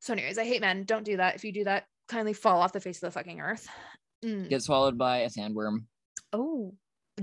So, 0.00 0.14
anyways, 0.14 0.38
I 0.38 0.44
hate 0.44 0.62
men. 0.62 0.84
Don't 0.84 1.04
do 1.04 1.18
that. 1.18 1.34
If 1.34 1.44
you 1.44 1.52
do 1.52 1.64
that, 1.64 1.84
kindly 2.08 2.32
fall 2.32 2.60
off 2.62 2.72
the 2.72 2.80
face 2.80 2.96
of 3.02 3.02
the 3.02 3.10
fucking 3.10 3.40
earth. 3.40 3.68
Mm. 4.24 4.48
Get 4.48 4.62
swallowed 4.62 4.96
by 4.96 5.18
a 5.18 5.28
sandworm. 5.28 5.84
Oh, 6.32 6.74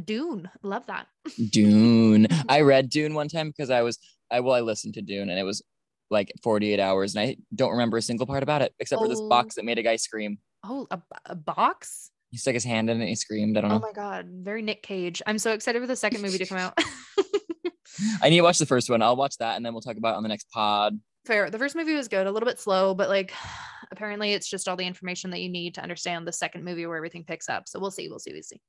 Dune. 0.05 0.47
Love 0.61 0.85
that. 0.85 1.07
Dune. 1.51 2.27
I 2.47 2.61
read 2.61 2.89
Dune 2.89 3.15
one 3.15 3.29
time 3.29 3.49
because 3.49 3.71
I 3.71 3.81
was 3.81 3.97
I 4.31 4.41
well, 4.41 4.53
I 4.53 4.61
listened 4.61 4.93
to 4.95 5.01
Dune 5.01 5.29
and 5.29 5.39
it 5.39 5.43
was 5.43 5.63
like 6.11 6.31
48 6.43 6.79
hours 6.79 7.15
and 7.15 7.23
I 7.25 7.37
don't 7.55 7.71
remember 7.71 7.97
a 7.97 8.01
single 8.01 8.27
part 8.27 8.43
about 8.43 8.61
it 8.61 8.73
except 8.79 9.01
for 9.01 9.07
this 9.07 9.19
Oh. 9.19 9.27
box 9.27 9.55
that 9.55 9.65
made 9.65 9.79
a 9.79 9.83
guy 9.83 9.95
scream. 9.95 10.37
Oh, 10.63 10.85
a, 10.91 11.01
a 11.25 11.35
box. 11.35 12.11
He 12.29 12.37
stuck 12.37 12.53
his 12.53 12.63
hand 12.63 12.89
in 12.89 12.97
it 12.97 13.01
and 13.01 13.09
he 13.09 13.15
screamed. 13.15 13.57
I 13.57 13.61
don't 13.61 13.71
Oh 13.71 13.79
my 13.79 13.91
god, 13.93 14.27
very 14.29 14.61
Nick 14.61 14.83
Cage. 14.83 15.21
I'm 15.25 15.37
so 15.39 15.53
excited 15.53 15.81
for 15.81 15.87
the 15.87 15.95
second 15.95 16.21
movie 16.21 16.37
to 16.37 16.45
come 16.45 16.57
out. 16.57 16.77
I 18.21 18.29
need 18.29 18.37
to 18.37 18.41
watch 18.43 18.57
the 18.57 18.65
first 18.65 18.89
one. 18.89 19.01
I'll 19.01 19.15
watch 19.15 19.37
that 19.37 19.55
and 19.55 19.65
then 19.65 19.73
we'll 19.73 19.81
talk 19.81 19.97
about 19.97 20.13
it 20.13 20.17
on 20.17 20.23
the 20.23 20.29
next 20.29 20.49
pod. 20.51 20.99
Fair. 21.25 21.49
The 21.49 21.57
first 21.57 21.75
movie 21.75 21.93
was 21.95 22.07
good, 22.07 22.27
a 22.27 22.31
little 22.31 22.47
bit 22.47 22.59
slow, 22.59 22.93
but 22.93 23.09
like 23.09 23.33
apparently 23.91 24.33
it's 24.33 24.49
just 24.49 24.67
all 24.67 24.75
the 24.75 24.85
information 24.85 25.31
that 25.31 25.39
you 25.41 25.49
need 25.49 25.75
to 25.75 25.81
understand 25.81 26.27
the 26.27 26.33
second 26.33 26.63
movie 26.63 26.85
where 26.85 26.97
everything 26.97 27.23
picks 27.23 27.49
up. 27.49 27.67
So 27.67 27.79
we'll 27.79 27.91
see. 27.91 28.07
We'll 28.09 28.19
see. 28.19 28.33
We'll 28.33 28.43
see. 28.43 28.61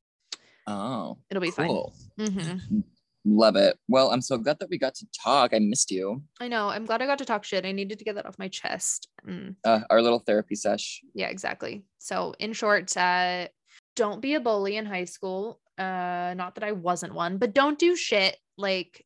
Oh, 0.66 1.18
It'll 1.30 1.40
be 1.40 1.50
cool. 1.50 1.94
fine. 2.18 2.28
hmm 2.28 2.80
Love 3.24 3.56
it. 3.56 3.78
Well, 3.88 4.10
I'm 4.10 4.22
so 4.22 4.38
glad 4.38 4.58
that 4.60 4.70
we 4.70 4.78
got 4.78 4.94
to 4.96 5.06
talk. 5.22 5.52
I 5.52 5.58
missed 5.58 5.90
you. 5.90 6.22
I 6.40 6.48
know. 6.48 6.68
I'm 6.68 6.86
glad 6.86 7.02
I 7.02 7.06
got 7.06 7.18
to 7.18 7.24
talk 7.24 7.44
shit. 7.44 7.66
I 7.66 7.72
needed 7.72 7.98
to 7.98 8.04
get 8.04 8.14
that 8.14 8.26
off 8.26 8.38
my 8.38 8.48
chest. 8.48 9.08
Mm, 9.26 9.56
Uh, 9.64 9.80
our 9.90 10.00
little 10.00 10.20
therapy 10.20 10.54
sesh. 10.54 11.02
yeah, 11.14 11.28
exactly. 11.28 11.84
So 11.98 12.34
in 12.38 12.52
short, 12.52 12.96
uh, 12.96 13.48
don't 13.96 14.20
be 14.22 14.34
a 14.34 14.40
bully 14.40 14.76
in 14.76 14.86
high 14.86 15.04
school. 15.04 15.60
Uh, 15.76 16.34
not 16.36 16.54
that 16.54 16.64
I 16.64 16.72
wasn't 16.72 17.14
one, 17.14 17.38
but 17.38 17.54
don't 17.54 17.78
do 17.78 17.94
shit 17.96 18.36
like 18.56 19.04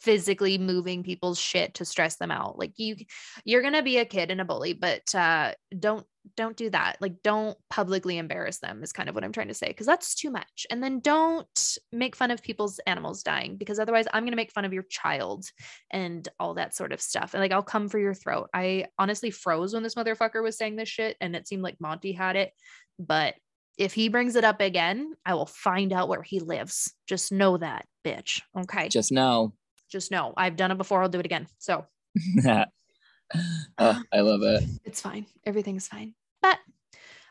physically 0.00 0.58
moving 0.58 1.02
people's 1.02 1.38
shit 1.38 1.74
to 1.74 1.84
stress 1.84 2.16
them 2.16 2.30
out. 2.30 2.58
Like 2.58 2.72
you 2.76 2.96
you're 3.44 3.62
going 3.62 3.74
to 3.74 3.82
be 3.82 3.98
a 3.98 4.04
kid 4.04 4.30
and 4.30 4.40
a 4.40 4.44
bully, 4.44 4.72
but 4.72 5.14
uh 5.14 5.52
don't 5.78 6.06
don't 6.36 6.56
do 6.56 6.70
that. 6.70 6.96
Like 7.00 7.22
don't 7.22 7.56
publicly 7.70 8.18
embarrass 8.18 8.58
them 8.58 8.82
is 8.82 8.92
kind 8.92 9.08
of 9.08 9.14
what 9.14 9.24
I'm 9.24 9.32
trying 9.32 9.48
to 9.48 9.54
say 9.54 9.68
because 9.68 9.86
that's 9.86 10.14
too 10.14 10.30
much. 10.30 10.66
And 10.70 10.82
then 10.82 11.00
don't 11.00 11.78
make 11.92 12.16
fun 12.16 12.30
of 12.30 12.42
people's 12.42 12.78
animals 12.86 13.22
dying 13.22 13.56
because 13.56 13.78
otherwise 13.78 14.06
I'm 14.12 14.24
going 14.24 14.32
to 14.32 14.36
make 14.36 14.52
fun 14.52 14.64
of 14.64 14.72
your 14.72 14.84
child 14.84 15.46
and 15.90 16.28
all 16.38 16.54
that 16.54 16.74
sort 16.74 16.92
of 16.92 17.00
stuff. 17.00 17.34
And 17.34 17.40
like 17.40 17.52
I'll 17.52 17.62
come 17.62 17.88
for 17.88 17.98
your 17.98 18.14
throat. 18.14 18.50
I 18.52 18.86
honestly 18.98 19.30
froze 19.30 19.74
when 19.74 19.82
this 19.82 19.94
motherfucker 19.94 20.42
was 20.42 20.58
saying 20.58 20.76
this 20.76 20.88
shit 20.88 21.16
and 21.20 21.34
it 21.34 21.48
seemed 21.48 21.62
like 21.62 21.80
Monty 21.80 22.12
had 22.12 22.36
it, 22.36 22.52
but 22.98 23.34
if 23.78 23.94
he 23.94 24.08
brings 24.08 24.34
it 24.34 24.44
up 24.44 24.60
again, 24.60 25.14
I 25.24 25.34
will 25.34 25.46
find 25.46 25.92
out 25.92 26.08
where 26.08 26.22
he 26.22 26.40
lives. 26.40 26.92
Just 27.06 27.30
know 27.30 27.56
that, 27.56 27.86
bitch. 28.04 28.42
Okay. 28.56 28.88
Just 28.88 29.12
know. 29.12 29.54
Just 29.88 30.10
know 30.10 30.34
I've 30.36 30.56
done 30.56 30.70
it 30.70 30.78
before. 30.78 31.02
I'll 31.02 31.08
do 31.08 31.20
it 31.20 31.26
again. 31.26 31.46
So 31.58 31.86
oh, 32.46 32.64
I 33.78 34.20
love 34.20 34.42
it. 34.42 34.64
it's 34.84 35.00
fine. 35.00 35.26
Everything's 35.44 35.88
fine. 35.88 36.14
But 36.42 36.58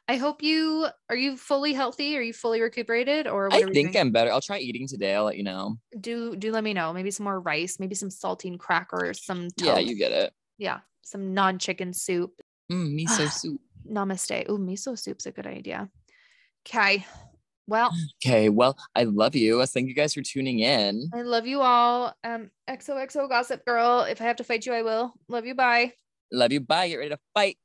I 0.07 0.17
hope 0.17 0.41
you 0.41 0.87
are 1.09 1.15
you 1.15 1.37
fully 1.37 1.73
healthy? 1.73 2.17
Are 2.17 2.21
you 2.21 2.33
fully 2.33 2.61
recuperated 2.61 3.27
or 3.27 3.49
what 3.49 3.55
I 3.55 3.63
are 3.63 3.73
think 3.73 3.91
doing? 3.91 3.97
I'm 3.97 4.11
better. 4.11 4.31
I'll 4.31 4.41
try 4.41 4.59
eating 4.59 4.87
today. 4.87 5.15
I'll 5.15 5.25
let 5.25 5.37
you 5.37 5.43
know. 5.43 5.77
do 5.99 6.35
do 6.35 6.51
let 6.51 6.63
me 6.63 6.73
know. 6.73 6.93
Maybe 6.93 7.11
some 7.11 7.25
more 7.25 7.39
rice, 7.39 7.79
maybe 7.79 7.95
some 7.95 8.09
saltine 8.09 8.57
crackers, 8.57 9.25
some 9.25 9.49
Yeah, 9.57 9.79
you 9.79 9.95
get 9.97 10.11
it. 10.11 10.33
yeah, 10.57 10.79
some 11.01 11.33
non-chicken 11.33 11.93
soup. 11.93 12.41
Mm, 12.71 12.95
miso 12.99 13.29
soup. 13.31 13.59
Namaste. 13.89 14.45
Oh, 14.49 14.57
miso 14.57 14.97
soup's 14.97 15.25
a 15.25 15.31
good 15.31 15.47
idea. 15.47 15.89
Okay. 16.67 17.05
Well, 17.67 17.91
Okay, 18.23 18.49
well, 18.49 18.77
I 18.95 19.03
love 19.03 19.35
you. 19.35 19.65
Thank 19.65 19.87
you 19.89 19.93
guys 19.93 20.13
for 20.13 20.21
tuning 20.21 20.59
in. 20.59 21.09
I 21.13 21.21
love 21.21 21.45
you 21.45 21.61
all. 21.61 22.13
Um, 22.23 22.49
XOXO 22.69 23.27
gossip 23.27 23.65
girl. 23.65 24.01
If 24.01 24.21
I 24.21 24.25
have 24.25 24.37
to 24.37 24.43
fight 24.43 24.65
you, 24.65 24.73
I 24.73 24.81
will. 24.81 25.13
Love 25.27 25.45
you. 25.45 25.53
Bye. 25.53 25.93
Love 26.31 26.51
you. 26.53 26.61
Bye. 26.61 26.87
Get 26.87 26.95
ready 26.95 27.09
to 27.09 27.19
fight. 27.33 27.57